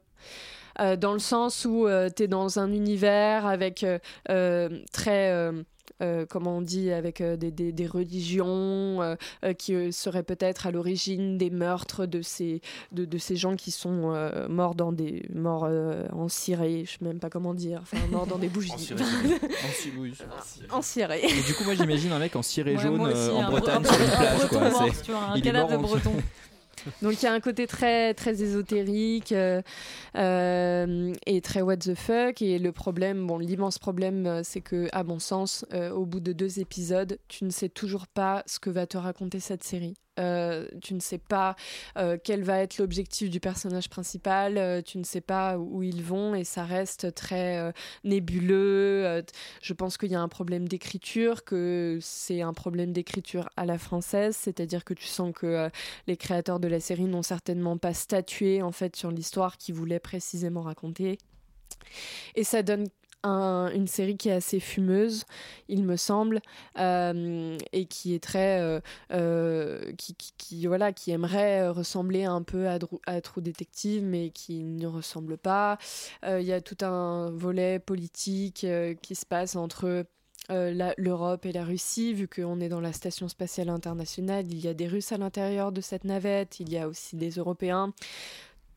[0.79, 5.51] Euh, dans le sens où tu es dans un univers avec euh, euh, très.
[6.01, 10.23] Euh, comment on dit, avec euh, des, des- des religions euh, euh, qui euh, seraient
[10.23, 12.61] peut-être à l'origine des meurtres de ces,
[12.91, 16.91] de, de ces gens qui sont euh, morts dans des morts euh, en Syrie, je
[16.91, 18.71] sais même pas comment dire, enfin morts dans des bougies.
[18.73, 19.03] En Syrie,
[19.63, 20.13] En Syrie, oui.
[20.71, 21.19] En Syrie.
[21.23, 23.49] Et du coup, moi j'imagine un mec en ciré Ouais, jaune aussi, euh, en un
[23.51, 24.37] Bretagne bre- sur une un plage.
[24.37, 24.69] breton quoi.
[24.69, 26.13] mort, vois, un il est mort de en- breton.
[27.01, 29.61] Donc il y a un côté très très ésotérique euh,
[30.15, 34.87] euh, et très what the fuck et le problème, bon l'immense problème euh, c'est que
[34.91, 38.69] à mon sens au bout de deux épisodes tu ne sais toujours pas ce que
[38.69, 39.95] va te raconter cette série.
[40.19, 41.55] Euh, tu ne sais pas
[41.97, 46.03] euh, quel va être l'objectif du personnage principal, euh, tu ne sais pas où ils
[46.03, 49.23] vont et ça reste très nébuleux.
[49.61, 53.77] Je pense qu'il y a un problème d'écriture, que c'est un problème d'écriture à la
[53.77, 55.69] française, c'est-à-dire que tu sens que
[56.07, 59.99] les créateurs de la série n'ont certainement pas statué en fait sur l'histoire qu'ils voulaient
[59.99, 61.17] précisément raconter.
[62.35, 62.87] Et ça donne
[63.23, 65.25] un- une série qui est assez fumeuse,
[65.67, 66.41] il me semble,
[66.77, 68.79] euh, et qui est très, euh,
[69.11, 69.91] euh,
[70.37, 74.87] qui, voilà, qui aimerait ressembler un peu à, Drou- à True Detective, mais qui ne
[74.87, 75.77] ressemble pas.
[76.25, 78.65] Il y a tout un volet politique
[79.01, 80.05] qui se passe entre
[80.49, 84.73] l'Europe et la Russie, vu qu'on est dans la station spatiale internationale, il y a
[84.73, 87.93] des Russes à l'intérieur de cette navette, il y a aussi des Européens.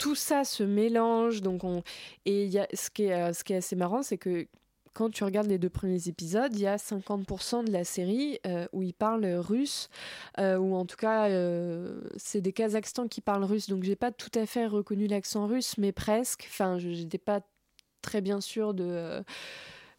[0.03, 1.85] Tout ça se mélange, donc on
[2.25, 4.49] et y a ce qui est euh, ce qui est assez marrant, c'est que
[4.95, 8.67] quand tu regardes les deux premiers épisodes, il y a 50% de la série euh,
[8.73, 9.91] où ils parlent russe,
[10.41, 11.29] euh, ou en tout cas,
[12.17, 15.79] c'est des Kazakhstan qui parlent russe, donc j'ai pas tout à fait reconnu l'accent russe,
[15.79, 16.49] mais presque.
[16.51, 17.41] Enfin, j'étais pas
[18.03, 19.23] très bien sûre de,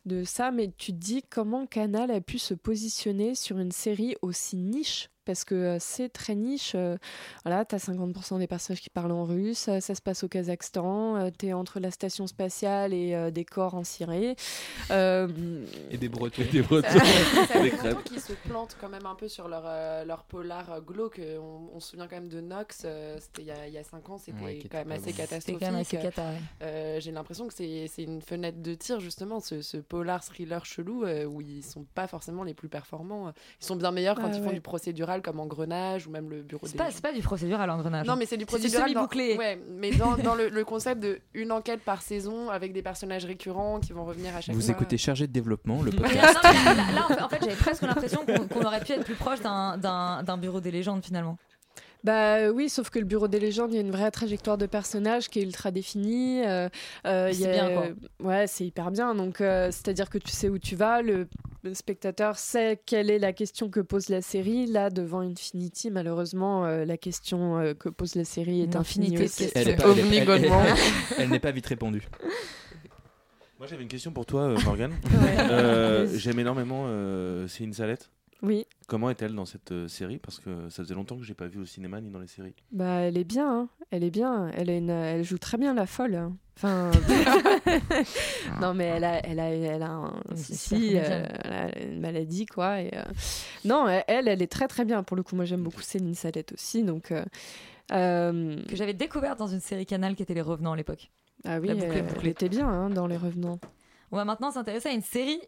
[0.06, 4.16] de ça, mais tu te dis comment Canal a pu se positionner sur une série
[4.22, 6.74] aussi niche parce que euh, c'est très niche.
[6.76, 6.98] euh,
[7.46, 11.30] voilà, t'as 50% des personnages qui parlent en russe, euh, ça se passe au Kazakhstan,
[11.32, 14.36] t'es entre la station spatiale et euh, des corps en Syrie.
[14.92, 15.28] Euh,
[15.92, 16.44] Et des Bretons.
[16.52, 16.88] des Bretons.
[17.48, 18.04] Ça Des crêpes.
[18.04, 19.64] qu'ils se plantent quand même un peu sur leur,
[20.06, 21.22] leur polar glauque.
[21.40, 22.78] On, on se souvient quand même de Nox,
[23.20, 25.14] c'était il y a- il y, a 5 ans, c'était Ouais, qui quand même assez
[25.14, 25.42] catastrophique.
[25.60, 26.38] C'était quand même assez cata, ouais.
[26.64, 30.66] Euh, J'ai l'impression que c'est c'est une fenêtre de tir, justement, ce, ce polar thriller
[30.66, 33.32] chelou euh, où ils sont pas forcément les plus performants.
[33.62, 36.66] Ils sont bien meilleurs quand ils font du procédural comme Engrenage ou même le bureau
[36.66, 38.08] C'est des pas, c'est pas du procédural l'engrenage.
[38.08, 38.82] non, mais c'est du du procédural.
[38.94, 39.36] dans- semi-bouclé.
[39.38, 43.26] Ouais, mais dans, dans le, le concept de une enquête par saison avec des personnages
[43.26, 44.72] récurrents qui vont revenir à chaque Vous fois.
[44.72, 46.40] écoutez Chargé de développement, le podcast.
[46.44, 49.04] là, là, là, en fait, en fait, j'avais presque l'impression qu'on qu'on aurait pu être
[49.06, 51.38] plus proche d'un- d'un d'un bureau des légendes finalement.
[52.04, 54.58] Bah euh, oui, sauf que le Bureau des légendes, il y a une vraie trajectoire
[54.58, 56.46] de personnage qui est ultra définie.
[56.46, 56.68] euh,
[57.08, 57.76] euh, y C'est a- bien,
[58.20, 58.28] quoi.
[58.28, 59.16] Ouais, c'est hyper bien.
[59.16, 61.30] Donc, euh, c'est-à-dire que tu sais où tu vas, le,
[61.64, 64.66] le spectateur sait quelle est la question que pose la série.
[64.68, 69.16] Là, devant Infinity, malheureusement, euh, la question euh, que pose la série est Une infinie.
[69.16, 72.08] Elle C'est elle n'est pas vite répondue.
[73.64, 74.92] Moi j'avais une question pour toi, euh, Morgane.
[75.06, 75.38] Ouais.
[75.40, 76.20] Euh, Vas-y.
[76.20, 78.10] J'aime énormément euh, Céline Salette.
[78.44, 78.66] Oui.
[78.88, 80.20] Comment est-elle dans cette euh, série?
[80.20, 82.54] Parce que ça faisait longtemps que j'ai pas vu au cinéma ni dans les séries.
[82.72, 83.70] Bah, elle est bien, hein.
[83.90, 84.50] elle est bien.
[84.54, 86.16] Elle, a une, elle joue très bien la folle.
[86.16, 86.36] hein.
[86.58, 86.92] Enfin,
[88.62, 91.38] non mais elle a, elle a, elle a un super euh, comédienne.
[91.44, 92.82] elle a une maladie quoi.
[92.82, 93.02] Et, euh,
[93.66, 95.04] non, elle, elle est très très bien.
[95.04, 96.84] Pour le coup, moi j'aime beaucoup Céline Salette aussi.
[96.84, 97.24] Donc, euh,
[97.92, 101.10] euh, Que j'avais découverte dans une série Canal qui était Les Revenants à l'époque.
[101.46, 103.60] ah oui, La boucle est elle était bien hein, dans Les Revenants.
[104.12, 105.40] On va maintenant s'intéresser à une série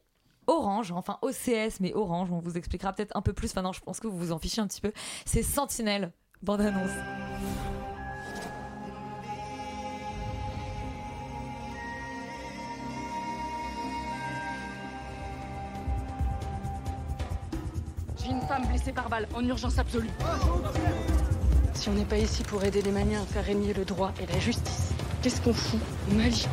[0.48, 3.52] Orange, enfin OCS, mais Orange, on vous expliquera peut-être un peu plus.
[3.52, 4.92] Enfin, non, je pense que vous vous en fichez un petit peu.
[5.26, 6.92] C'est Sentinelle, bande-annonce.
[18.24, 20.10] J'ai une femme blessée par balle, en urgence absolue.
[21.74, 24.26] Si on n'est pas ici pour aider les Maliens à faire régner le droit et
[24.26, 24.92] la justice,
[25.22, 25.80] qu'est-ce qu'on fout?
[26.10, 26.48] Au Mali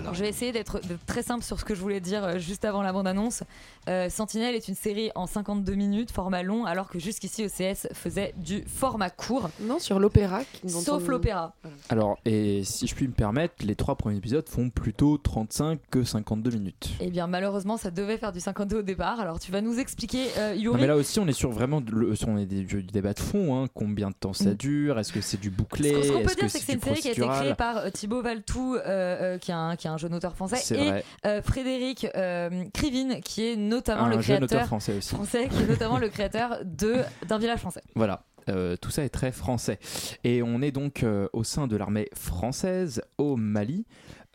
[0.00, 2.64] Alors, je vais essayer d'être très simple sur ce que je voulais dire euh, juste
[2.64, 3.42] avant la bande-annonce.
[3.88, 8.34] Euh, Sentinelle est une série en 52 minutes, format long, alors que jusqu'ici OCS faisait
[8.36, 9.50] du format court.
[9.60, 10.40] Non, sur l'opéra.
[10.66, 11.54] Sauf on- l'opéra.
[11.88, 16.02] Alors, et si je puis me permettre, les trois premiers épisodes font plutôt 35 que
[16.04, 16.90] 52 minutes.
[17.00, 19.20] Eh bien, malheureusement, ça devait faire du 52 au départ.
[19.20, 20.80] Alors, tu vas nous expliquer, euh, Non, Yuri.
[20.80, 23.62] mais là aussi, on est sur vraiment le, sur- on est du débat de fond.
[23.62, 23.66] hein.
[23.72, 24.54] Combien de temps ça Mm.
[24.54, 24.98] dure?
[24.98, 25.90] Est-ce que c'est du bouclé?
[26.02, 27.76] Ce qu'on- peut dire, que c'est que c'est une série qui a été créée par
[27.78, 30.78] euh, Thibaut Valtou, euh, euh, qui, est un, qui est un jeune auteur français, C'est
[30.78, 35.14] et euh, Frédéric euh, Krivine, qui est notamment Un le créateur français aussi.
[35.14, 36.96] qui est notamment le créateur de
[37.28, 37.82] d'un village français.
[37.94, 38.24] Voilà.
[38.48, 39.78] Euh, tout ça est très français.
[40.22, 43.86] Et on est donc euh, au sein de l'armée française au Mali.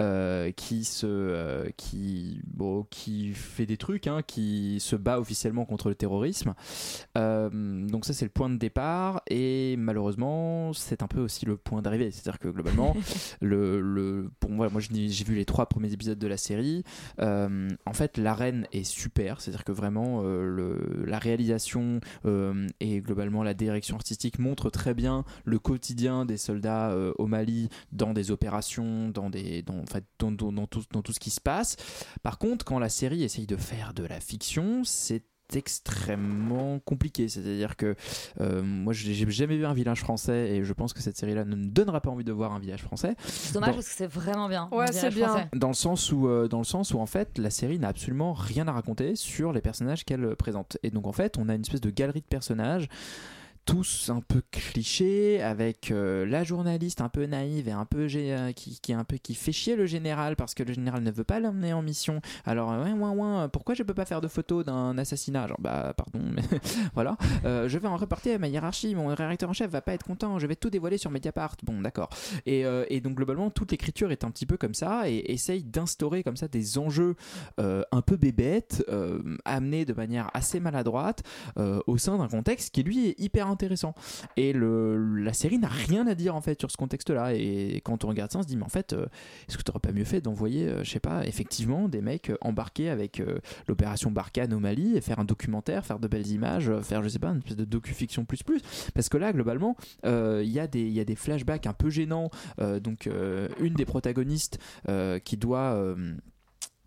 [0.01, 5.65] Euh, qui se euh, qui bon, qui fait des trucs hein, qui se bat officiellement
[5.65, 6.53] contre le terrorisme.
[7.17, 7.49] Euh,
[7.85, 9.21] donc ça c'est le point de départ.
[9.27, 12.11] Et malheureusement c'est un peu aussi le point d'arrivée.
[12.11, 12.95] C'est à dire que globalement
[13.41, 16.83] le, le pour moi moi j'ai vu les trois premiers épisodes de la série.
[17.19, 19.41] En fait l'arène est super.
[19.41, 21.99] C'est à dire que vraiment le, la réalisation
[22.79, 28.13] et globalement la direction artistique montre très bien le quotidien des soldats au Mali dans
[28.13, 31.41] des opérations dans des dans, fait, dans, dans- dans tout, dans tout ce qui se
[31.41, 31.75] passe
[32.23, 35.23] par contre quand la série essaye de faire de la fiction c'est
[35.83, 37.95] extrêmement compliqué c'est-à-dire que
[38.39, 41.43] euh, moi j'ai jamais vu un village français et je pense que cette série là
[41.45, 43.95] ne me donnera pas envie de voir un village français C'est dommage Dans- parce que
[43.95, 44.69] c'est vraiment bien.
[44.71, 45.27] Ouais, c'est bien.
[45.27, 45.49] français.
[45.55, 48.33] dans le sens où euh, dans le sens où en fait la série n'a absolument
[48.33, 51.61] rien à raconter sur les personnages qu'elle présente et donc en fait on a une
[51.61, 52.87] espèce de galerie de personnages
[53.65, 58.51] tous un peu clichés avec euh, la journaliste un peu naïve et un peu euh,
[58.51, 61.23] qui, qui un peu qui fait chier le général parce que le général ne veut
[61.23, 62.21] pas l'emmener en mission.
[62.45, 65.47] Alors euh, ouais ouais pourquoi je peux pas faire de photos d'un assassinat?
[65.47, 66.41] Genre bah pardon mais
[66.93, 67.17] voilà.
[67.43, 70.39] Je vais en reporter à ma hiérarchie mon rédacteur en chef va pas être content
[70.39, 71.55] je vais tout dévoiler sur Mediapart.
[71.63, 72.09] Bon d'accord.
[72.45, 72.63] Et,
[73.01, 76.47] donc globalement toute l'écriture est un petit peu comme ça et essaye d'instaurer comme ça
[76.47, 77.15] des enjeux
[77.57, 78.85] un peu bébêtes
[79.45, 81.23] amenés de manière assez maladroite
[81.57, 83.93] au sein d'un contexte qui lui est hyper intéressant.
[84.37, 87.81] Et le, la série n'a rien à dire en fait sur ce contexte là et
[87.83, 89.05] quand on regarde ça on se dit mais en fait euh,
[89.47, 92.37] est-ce que tu pas mieux fait d'envoyer euh, je sais pas effectivement des mecs euh,
[92.41, 93.21] embarqués avec
[93.67, 97.19] l'opération Barkhane au Mali et faire un documentaire faire de belles images faire je sais
[97.19, 98.61] pas une espèce de docu-fiction plus plus?
[98.93, 101.89] Parce que là globalement il y a des il y a des flashbacks un peu
[101.89, 102.29] gênants.
[102.81, 103.09] Donc
[103.59, 104.59] une des protagonistes
[105.23, 105.95] qui doit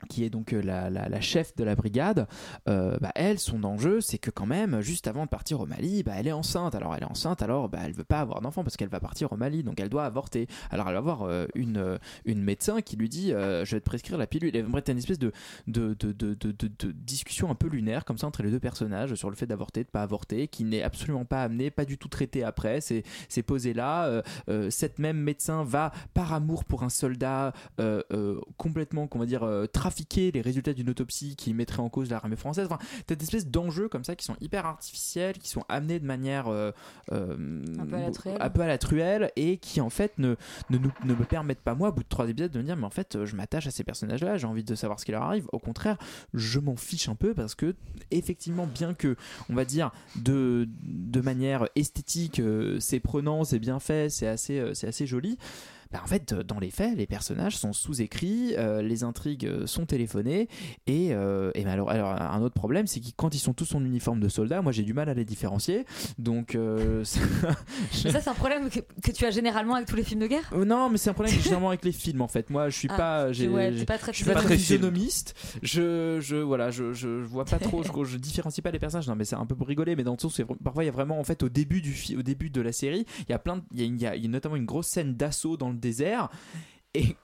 [0.08, 2.26] qui est donc euh, la, la- chef de la brigade,
[2.68, 6.02] euh, bah, elle, son enjeu, c'est que quand même, juste avant de partir au Mali,
[6.02, 6.74] bah, elle est enceinte.
[6.74, 9.32] Alors elle est enceinte, alors bah, elle veut pas avoir d'enfant parce qu'elle va partir
[9.32, 10.48] au Mali, donc elle doit avorter.
[10.70, 13.80] Alors elle va voir euh, une, euh, une médecin qui lui dit euh, Je vais
[13.80, 14.56] te prescrire la pilule.
[14.56, 15.32] Et t'as une espèce de,
[15.68, 19.30] de, de, de, de- discussion un peu lunaire comme ça entre les deux personnages sur
[19.30, 22.42] le fait d'avorter, de pas avorter, qui n'est absolument pas amené, pas du tout traité
[22.42, 22.80] après.
[22.80, 24.22] C'est posé là.
[24.70, 27.52] Cette même médecin va, par amour pour un soldat,
[28.56, 32.36] complètement, qu'on va dire, euh, trafiquer les résultats d'une autopsie qui mettrait en cause l'armée
[32.36, 32.66] française.
[32.70, 36.06] Enfin, t'as des espèces d'enjeux comme ça qui sont hyper artificiels, qui sont amenés de
[36.06, 36.70] manière euh,
[37.12, 38.38] euh, Un peu à la truelle.
[38.40, 40.36] un peu à la truelle et qui en fait ne,
[40.70, 42.90] ne, me permettent pas moi, au bout de trois épisodes, de me dire mais en
[42.90, 45.46] fait je m'attache à ces personnages-là, j'ai envie de savoir ce qui leur arrive.
[45.52, 45.98] Au contraire,
[46.32, 47.74] je m'en fiche un peu parce que
[48.10, 49.16] effectivement, bien que
[49.50, 54.62] on va dire de, de manière esthétique, euh, c'est prenant, c'est bien fait, c'est assez,
[54.72, 55.38] c'est assez joli.
[55.92, 59.84] Bah, en fait, dans les faits, les personnages sont sous-écrits, euh, les intrigues euh, sont
[59.86, 60.48] téléphonées,
[60.86, 63.84] et, euh, et alors, alors, un autre problème, c'est que quand ils sont tous en
[63.84, 65.84] uniforme de soldats, moi j'ai du mal à les différencier.
[66.18, 67.20] Donc, euh, ça-
[68.04, 70.26] Mais ça, c'est un problème que, que tu as généralement avec tous les films de
[70.26, 70.50] guerre?
[70.56, 72.48] Non, mais c'est un problème que j'ai généralement avec les films en fait.
[72.50, 74.34] Moi, je suis Ah, pas, tu- j'ai- ouais, t'es j'ai- pas très je suis pas
[74.34, 75.34] très physionomiste.
[75.62, 79.08] Je, je, voilà, je, je, vois pas trop, je, je différencie pas les personnages.
[79.08, 80.90] Non, mais c'est un peu pour rigoler, mais dans le sens, vra- parfois il y
[80.90, 83.38] a vraiment en fait au début du, au début de la série, il y a
[83.38, 85.14] plein, de- il y a, il y a- il y a notamment une grosse scène
[85.14, 86.30] d'assaut dans le désert.
[86.94, 87.16] Et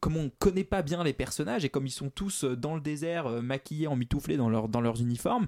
[0.00, 2.80] comme on connaît pas bien les personnages et comme ils sont tous euh, dans le
[2.80, 5.46] désert, euh, maquillés, emmitouflés dans, leur, dans leurs uniformes,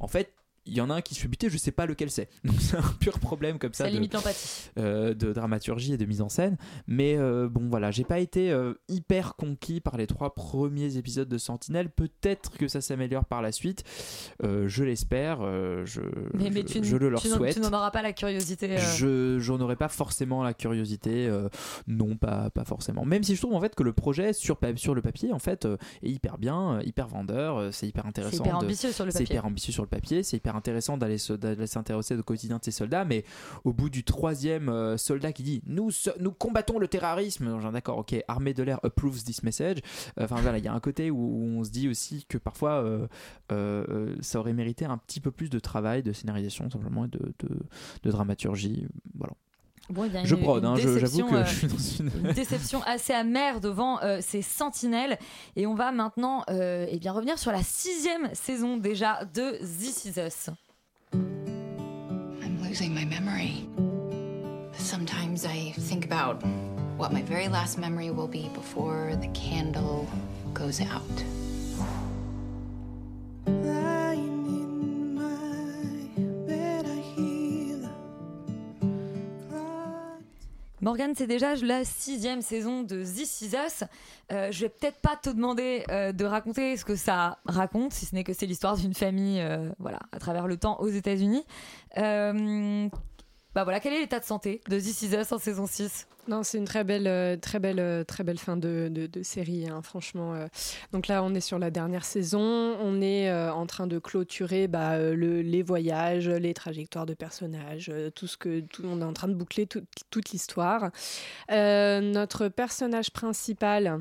[0.00, 0.32] en fait,
[0.68, 2.28] il y en a un qui se fait buter, je sais pas lequel c'est.
[2.44, 3.84] Donc c'est un pur problème comme ça.
[3.84, 4.70] Ça de- limite l'empathie.
[4.78, 6.56] euh, de dramaturgie et de mise en scène.
[6.86, 11.28] Mais euh, bon, voilà, j'ai pas été euh, hyper conquis par les trois premiers épisodes
[11.28, 11.90] de Sentinelle.
[11.90, 13.84] Peut-être que ça s'améliore par la suite.
[14.44, 15.38] Euh, je l'espère.
[15.84, 16.00] je,
[16.34, 17.54] Mais, mais je, tu, je le leur tu souhaite.
[17.54, 18.76] tu n'en auras pas la curiosité.
[18.78, 21.30] Je j'en aurais pas forcément la curiosité,
[21.86, 23.04] non pas pas forcément.
[23.04, 25.66] Même si je trouve en fait que le projet sur sur le papier en fait
[26.02, 28.44] est hyper bien, hyper vendeur, c'est hyper intéressant.
[28.44, 29.34] hyper de- ambitieux sur le C'est papier.
[29.36, 32.64] hyper ambitieux sur le papier, c'est hyper intéressant d'aller se- d'aller s'intéresser au quotidien de
[32.64, 33.24] ces soldats, mais
[33.64, 35.90] au bout du troisième euh, soldat qui dit nous,
[36.20, 39.78] nous combattons le terrorisme, d'accord, ok, armée de l'air approves this message.
[40.18, 41.18] Euh, Enfin voilà, il y a un côté où,
[41.58, 42.84] on se dit aussi que parfois
[43.52, 47.32] euh, ça aurait mérité un petit peu plus de travail, de scénarisation simplement et de,
[47.38, 47.48] de,
[48.02, 48.86] de dramaturgie.
[49.16, 49.32] Voilà.
[49.90, 52.26] Bon, il y a je une- une hein, j'avoue que euh, je suis dans une.
[52.26, 55.18] une déception assez amère devant euh, ces sentinelles.
[55.56, 60.04] Et on va maintenant euh, eh bien, revenir sur la sixième saison déjà de This
[60.04, 60.50] Is Us.
[61.14, 63.66] I'm losing my memory.
[64.74, 66.42] Sometimes I think about
[66.98, 70.06] what my very last memory will be before the candle
[70.54, 71.24] goes out.
[80.88, 83.84] Morgane, c'est déjà la sixième saison de This Is Us.
[84.32, 88.06] Euh, je vais peut-être pas te demander euh, de raconter ce que ça raconte, si
[88.06, 91.44] ce n'est que c'est l'histoire d'une famille, euh, voilà, à travers le temps aux États-Unis.
[93.54, 96.42] Bah voilà, quel est l'état de santé de This Is Us en saison 6 Non,
[96.42, 99.80] c'est une très belle, euh, très belle, euh, très belle fin de, de- série, hein,
[99.82, 100.34] franchement.
[100.34, 100.46] euh.
[100.92, 102.40] Donc là, on est sur la dernière saison.
[102.40, 108.26] On est en train de clôturer bah, le- les voyages, les trajectoires de personnages, tout
[108.26, 110.90] ce que tout, on est en train de boucler tout- toute l'histoire.
[111.50, 113.98] Notre personnage principal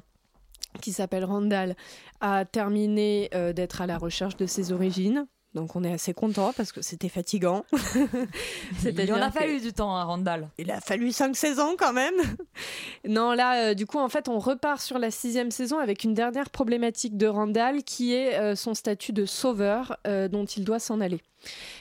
[0.81, 1.75] qui s'appelle Randall,
[2.19, 5.25] a terminé d'être à la recherche de ses origines.
[5.57, 7.65] Donc on est assez content parce que c'était fatigant.
[8.85, 10.49] Il en a que- fallu du temps à Randall.
[10.59, 12.13] il a fallu cinq saisons quand même.
[13.07, 16.13] non, là, euh, du coup, en fait, on repart sur la sixième saison avec une
[16.13, 20.79] dernière problématique de Randall qui est euh, son statut de sauveur euh, dont il doit
[20.79, 21.21] s'en aller.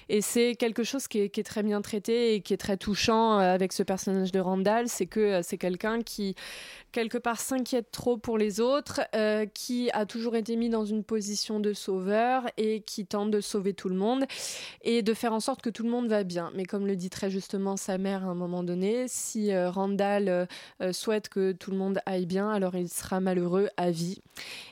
[0.09, 3.55] Et c'est quelque chose qui est, très bien traité et qui est très touchant euh,
[3.55, 6.37] avec ce personnage de Randall, c'est que euh, c'est quelqu'un qui,
[6.93, 11.03] quelque part, s'inquiète trop pour les autres, euh, qui a toujours été mis dans une
[11.03, 14.25] position de sauveur et qui tente de sauver tout le monde
[14.83, 16.53] et de faire en sorte que tout le monde va bien.
[16.55, 20.49] Mais comme le dit très justement sa mère à un moment donné, si Randall
[20.93, 24.21] souhaite que tout le monde aille bien, alors il sera malheureux à vie.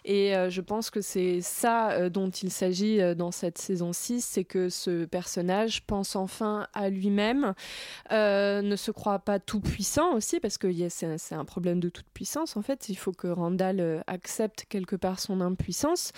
[0.04, 4.68] Et je pense que c'est ça dont il s'agit dans cette saison 6, c'est que
[4.68, 7.54] ce personnage pense enfin à lui-même,
[8.12, 12.06] euh, ne se croit pas tout puissant aussi, parce que c'est un- problème de toute
[12.14, 12.88] puissance en fait.
[12.88, 16.12] Il faut que Randall euh, accepte quelque part son impuissance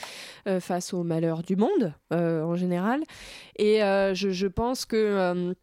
[0.47, 3.03] euh, face au malheur du monde en général.
[3.59, 5.55] Et je, pense que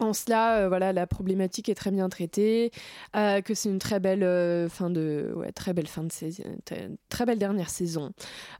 [0.00, 2.72] en cela, euh, voilà, la problématique est très bien traitée,
[3.16, 6.90] euh, que c'est une très belle euh, fin de, très belle fin de saison, très,
[7.08, 8.12] très belle dernière saison.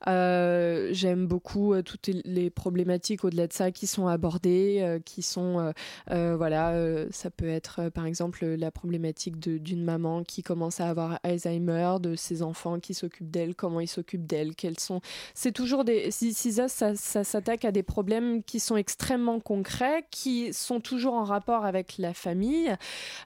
[0.06, 5.72] J'aime beaucoup toutes les problématiques au-delà de ça qui sont abordées, qui sont,
[6.08, 6.74] voilà,
[7.10, 12.14] ça peut être par exemple la problématique d'une maman qui commence à avoir Alzheimer, de
[12.14, 15.00] ses enfants qui s'occupent d'elle, comment ils s'occupent d'elle, quels sont.
[15.34, 16.10] C'est toujours des.
[16.10, 21.98] Ça s'attaque à des problèmes qui sont extrêmement concrets, qui sont toujours en rapport avec
[21.98, 22.74] la famille.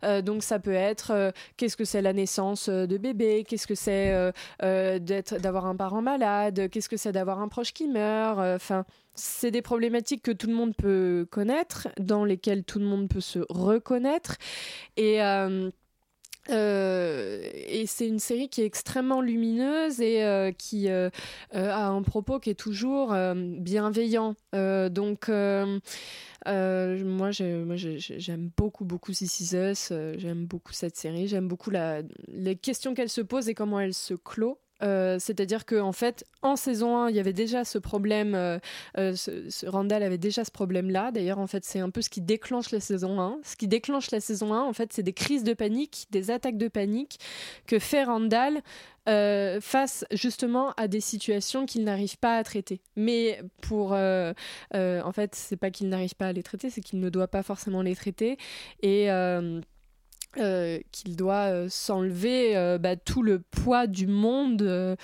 [0.05, 3.66] Euh, donc ça peut être euh, qu'est-ce que c'est la naissance euh, de bébé, qu'est-ce
[3.66, 4.09] que c'est
[5.01, 8.39] d'être, d'avoir un parent malade, qu'est-ce que c'est d'avoir un proche qui meurt?
[8.39, 8.84] Enfin.
[9.14, 13.20] c'est des problématiques que tout le monde peut connaître, dans lesquelles tout le monde peut
[13.20, 14.36] se reconnaître.
[14.97, 15.20] Et,
[16.51, 21.11] euh, et c'est une série qui est extrêmement lumineuse et euh, qui euh,
[21.53, 24.35] a un propos qui est toujours bienveillant.
[24.53, 29.55] Donc, moi, j'ai- moi, j'ai- j'ai- j'aime beaucoup, beaucoup This Is
[30.17, 31.29] j'aime beaucoup cette série.
[31.29, 31.71] J'aime beaucoup
[32.29, 34.59] les questions qu'elle se pose et comment elle se clôt.
[34.83, 38.35] Euh, C'est-à-dire qu'en en fait, en saison 1, il y avait déjà ce problème.
[38.35, 38.59] euh,
[38.97, 39.14] euh,
[39.66, 41.11] Randall avait déjà ce problème-là.
[41.11, 43.39] D'ailleurs, en fait, c'est un peu ce qui déclenche la saison 1.
[43.43, 46.59] Ce qui déclenche la saison 1, en fait, c'est des crises de panique, des attaques
[46.59, 47.18] de panique
[47.66, 48.61] que fait Randall
[49.09, 52.81] euh, face justement à des situations qu'il n'arrive pas à traiter.
[52.97, 57.09] Mais pour, en fait, c'est pas qu'il n'arrive pas à les traiter, c'est qu'il ne
[57.09, 58.37] doit pas forcément les traiter
[58.83, 59.09] et
[60.37, 64.97] euh, qu'il doit euh, s'enlever euh, bah, tout le poids du monde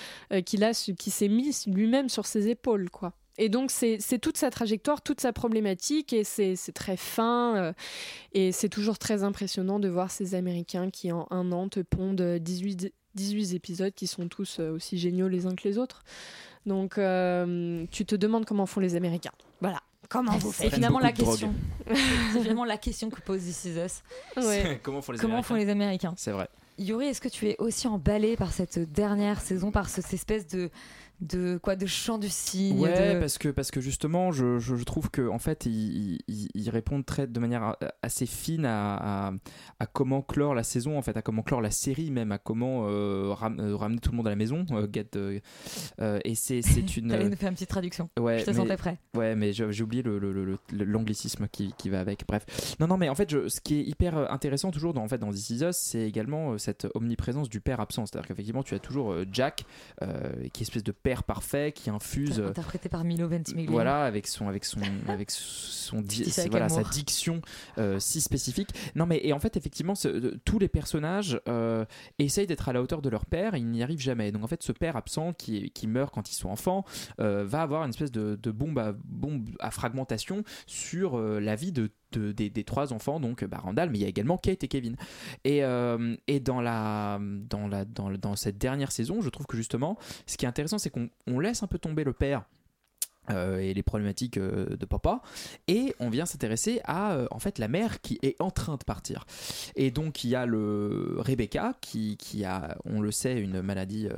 [0.45, 3.13] qu'il a, qui s'est mis lui-même sur ses épaules, quoi.
[3.37, 7.75] Et donc, c'est toute sa trajectoire, toute sa problématique, et c'est très fin.
[8.33, 12.23] et c'est toujours très impressionnant de voir ces Américains qui, en un an, te pondent
[12.23, 16.05] 18, 18 épisodes qui sont tous aussi géniaux les uns que les autres.
[16.65, 19.33] Donc, tu te demandes comment font les Américains.
[19.61, 19.81] Voilà.
[20.09, 21.53] Comment vous C'est faites finalement la question.
[21.89, 24.03] c'est finalement la question que pose This Is Us.
[24.37, 24.79] Ouais.
[24.83, 26.49] Comment font les Comment Américains font les Américains C'est vrai.
[26.79, 30.47] Yuri, est-ce que tu es aussi emballé par cette dernière saison, par ce- cette espèce
[30.49, 30.71] de
[31.25, 32.79] de quoi de chant du cygne.
[32.79, 36.19] Ouais, de- parce que parce que justement, je, je, je trouve que en fait, ils,
[36.29, 39.33] ils, ils répondent très de manière assez fine à, à,
[39.81, 42.87] à comment clore la saison, en fait, à comment clore la série, même à comment
[42.89, 44.65] euh, ram- euh, ramener tout le monde à la maison.
[44.73, 47.09] euh, get, euh, et c'est c'est une.
[47.09, 48.11] T'allais nous faire une petite traduction.
[48.19, 48.99] Ouais, je te mais- sentais prêt.
[49.17, 52.27] Ouais, mais j'ai oublié le- le- le- le- l'anglicisme qui, qui va avec.
[52.27, 52.45] Bref.
[52.81, 55.19] Non, non, mais en fait, je- ce qui est hyper intéressant toujours dans, en fait,
[55.19, 58.07] dans This Is Us, c'est également cette omniprésence du père absent.
[58.07, 59.65] C'est-à-dire qu'effectivement, tu as toujours Jack,
[60.01, 62.41] qui est espèce de père parfait, qui infuse.
[62.41, 63.71] Interprété par Milo Ventimiglia.
[63.71, 67.41] voilà, avec son, avec son, avec son, di- voilà, sa diction
[67.79, 68.71] euh, si spécifique.
[68.97, 69.95] Non, mais et en fait, effectivement,
[70.45, 71.85] tous les personnages euh,
[72.19, 74.33] essayent d'être à la hauteur de leur père, et ils n'y arrivent jamais.
[74.33, 76.85] Donc en fait, ce père absent qui, qui meurt quand ils sont enfants
[77.21, 81.73] euh, va avoir une espèce de, de bombe, à, bombe à fragmentation sur la vie
[81.73, 84.69] de de- des, trois enfants, donc bah, Randall, mais il y a également Kate et
[84.69, 84.97] Kevin.
[85.45, 89.57] Et, euh, et dans, la, dans, la, dans, dans cette dernière saison, je trouve que
[89.57, 92.45] justement, ce qui est intéressant, c'est qu'on on laisse un peu tomber le père.
[93.31, 95.23] Euh, et les problématiques euh, de papa.
[95.67, 98.85] Et on vient s'intéresser à euh, en fait la mère qui est en train de
[98.85, 99.25] partir.
[99.77, 104.09] Et donc il y a le Rebecca qui, qui a on le sait une maladie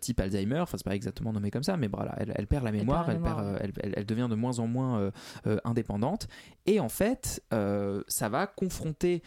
[0.00, 0.60] type Alzheimer.
[0.60, 3.20] Enfin c'est pas exactement nommé comme ça mais voilà elle, elle perd la mémoire elle,
[3.20, 3.58] perd,
[3.94, 5.10] elle, devient de moins en moins
[5.64, 6.28] indépendante.
[6.66, 9.22] Et en fait ça va confronter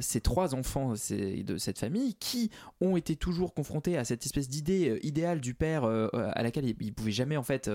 [0.00, 2.50] ces trois enfants ces- de cette famille qui
[2.80, 6.94] ont été toujours confrontés à cette espèce d'idée idéale du père à laquelle ils, ils
[6.94, 7.70] pouvaient jamais en fait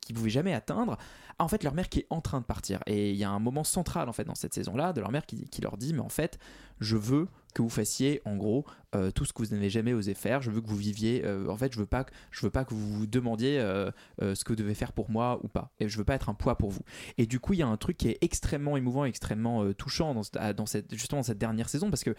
[0.00, 0.98] qu'ils pouvaient jamais atteindre
[1.38, 2.80] à, en fait leur mère qui est en train de partir.
[2.86, 5.10] Et il y a un moment central en fait dans cette saison là de leur
[5.10, 6.38] mère qui leur dit mais en fait
[6.80, 7.28] je veux
[7.58, 10.40] que vous fassiez en gros euh, tout ce que vous n'avez jamais osé faire.
[10.40, 12.72] Je veux que vous viviez euh, en fait je veux pas je veux pas que
[12.74, 13.90] vous vous demandiez euh,
[14.20, 15.70] ce que vous devez faire pour moi ou pas.
[15.80, 16.80] Et je veux pas être un poids pour vous.
[17.18, 20.22] Et du coup il y a un truc qui est extrêmement émouvant extrêmement touchant dans,
[20.22, 22.14] ce- à- dans cette justement dans cette dernière saison parce que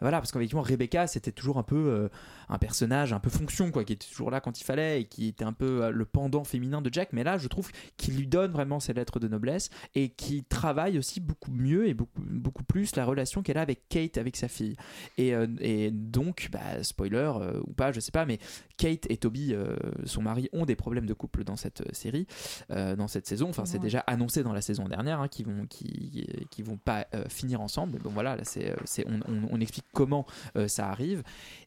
[0.00, 2.08] voilà parce qu'effectivement Rebecca c'était toujours un peu
[2.48, 5.28] un personnage un peu fonction quoi qui était toujours là quand il fallait et qui
[5.28, 7.12] était un peu le pendant féminin de Jack.
[7.12, 10.98] Mais là je trouve qu'il lui donne vraiment ses lettres de noblesse et qui travaille
[10.98, 14.48] aussi beaucoup mieux et beaucoup, beaucoup plus la relation qu'elle a avec Kate avec sa
[14.48, 14.75] fille
[15.18, 18.38] et, euh, et donc bah, spoiler euh, ou pas je sais pas mais
[18.76, 22.26] Kate et Toby euh, son mari ont des problèmes de couple dans cette série
[22.68, 23.48] dans cette saison.
[23.48, 27.06] Enfin c'est déjà annoncé dans la saison dernière hein, qu'ils vont qui qui vont pas
[27.28, 27.98] finir ensemble.
[28.00, 28.74] Bon voilà là c'est
[29.06, 30.26] on, on- on explique comment
[30.66, 31.22] ça arrive.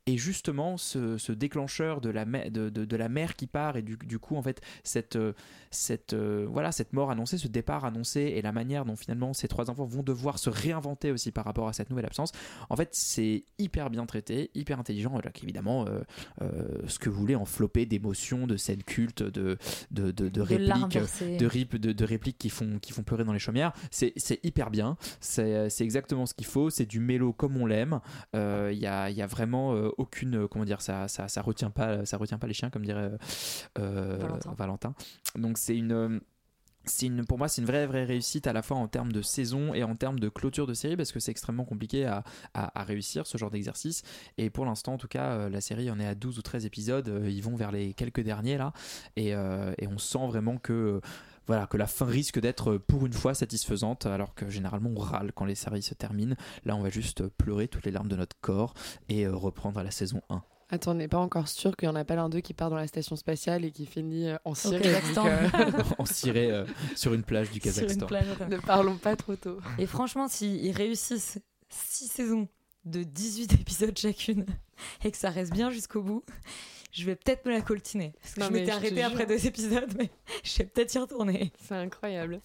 [0.06, 3.78] Et justement ce, ce déclencheur de la mè- de, de, de la mère qui part
[3.78, 5.18] et du, du coup en fait cette
[5.72, 9.48] cette euh, voilà cette mort annoncée ce départ annoncé et la manière dont finalement ces
[9.48, 12.32] trois enfants vont devoir se réinventer aussi par rapport à cette nouvelle absence.
[12.70, 15.86] En fait c'est hyper bien traité hyper intelligent évidemment
[16.88, 19.58] ce que vous voulez envelopper d'émotions de scènes cultes de
[19.92, 20.98] de, de, répliques
[21.38, 24.44] de rip de, de répliques qui font qui font pleurer dans les chaumières c'est c'est
[24.44, 28.00] hyper bien c'est c'est exactement ce qu'il faut c'est du mélo comme on l'aime
[28.36, 31.42] Euh, il y a y a vraiment euh, aucune euh, comment dire ça, ça ça
[31.42, 33.12] retient pas ça retient pas les chiens comme dirait
[33.80, 34.54] euh, Valentin.
[34.58, 34.94] Valentin
[35.36, 36.20] donc c'est une euh,
[37.28, 39.84] pour moi, c'est une vraie, vraie réussite à la fois en termes de saison et
[39.84, 42.24] en termes de clôture de série parce que c'est extrêmement compliqué à,
[42.84, 44.04] réussir ce genre d'exercice.
[44.38, 46.66] Et pour l'instant, en tout cas, euh, la série en est à 12 ou 13
[46.66, 47.10] épisodes.
[47.10, 48.74] euh, ils vont vers les quelques derniers là.
[49.16, 51.02] Et, euh, et on sent vraiment que.
[51.48, 55.32] voilà, que la fin risque d'être pour une fois satisfaisante, alors que généralement on râle
[55.34, 56.36] quand les séries se terminent.
[56.66, 58.74] Là, on va juste pleurer toutes les larmes de notre corps
[59.10, 60.42] et reprendre à la saison 1.
[60.72, 62.70] Attends, on n'est pas encore sûr qu'il y en a pas l'un d'eux qui part
[62.70, 64.82] dans la station spatiale et qui finit euh, en Syrie.
[64.82, 65.24] Kazakhstan.
[65.24, 66.66] donc, euh, en ciré euh,
[66.96, 68.06] sur une plage du Sur une Kazakhstan.
[68.06, 68.26] plage.
[68.50, 69.58] ne parlons pas trop tôt.
[69.80, 71.40] Et franchement, s'ils réussissent
[71.70, 72.48] 6 saisons
[72.86, 74.46] de 18 épisodes chacune
[75.04, 76.24] et que ça reste bien jusqu'au bout,
[76.92, 78.14] je vais peut-être me la coltiner.
[78.22, 80.10] Parce que Non, je m'étais arrêtée après deux épisodes, mais
[80.44, 81.52] je vais peut-être y retourner.
[81.60, 82.42] C'est incroyable.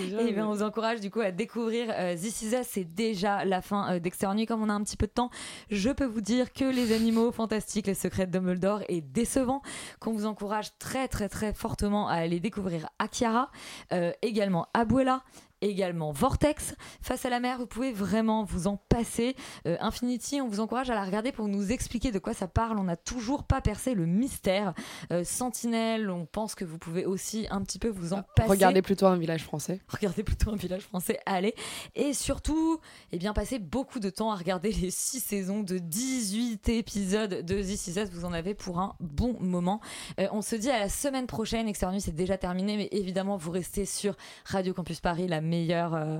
[0.00, 2.54] Et bien, on vous encourage du coup à découvrir euh, This Is.
[2.64, 4.46] C'est déjà la fin euh, d'Extérieur Nuit.
[4.46, 5.30] Comme on a un petit peu de temps,
[5.70, 9.62] je peux vous dire que les animaux fantastiques, les secrets de Dumbledore est décevant.
[10.00, 13.50] Qu'on vous encourage très très très fortement à aller découvrir Akiara,
[13.92, 15.22] euh, également Abuela.
[15.60, 19.34] Également Vortex, face à la mer, vous pouvez vraiment vous en passer.
[19.66, 22.78] Euh, Infinity, on vous encourage à la regarder pour nous expliquer de quoi ça parle.
[22.78, 24.72] On n'a toujours pas percé le mystère.
[25.12, 28.48] Euh, Sentinelle, on pense que vous pouvez aussi un petit peu vous en passer.
[28.48, 29.80] Regardez plutôt un village français.
[29.88, 31.54] Regardez plutôt un village français, allez.
[31.96, 32.80] Et surtout,
[33.10, 37.62] eh bien, passez beaucoup de temps à regarder les 6 saisons de 18 épisodes de
[37.62, 38.10] This Is Us.
[38.10, 39.80] Vous en avez pour un bon moment.
[40.20, 41.66] Euh, on se dit à la semaine prochaine.
[41.66, 45.94] Extérieur Nuit, c'est déjà terminé, mais évidemment, vous restez sur Radio Campus Paris, la meilleure,
[45.94, 46.18] euh,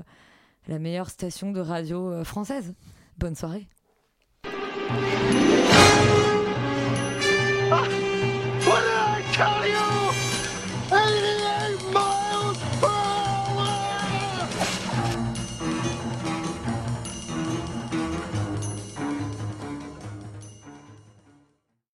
[0.67, 2.73] la meilleure station de radio euh, française.
[3.17, 3.67] Bonne soirée.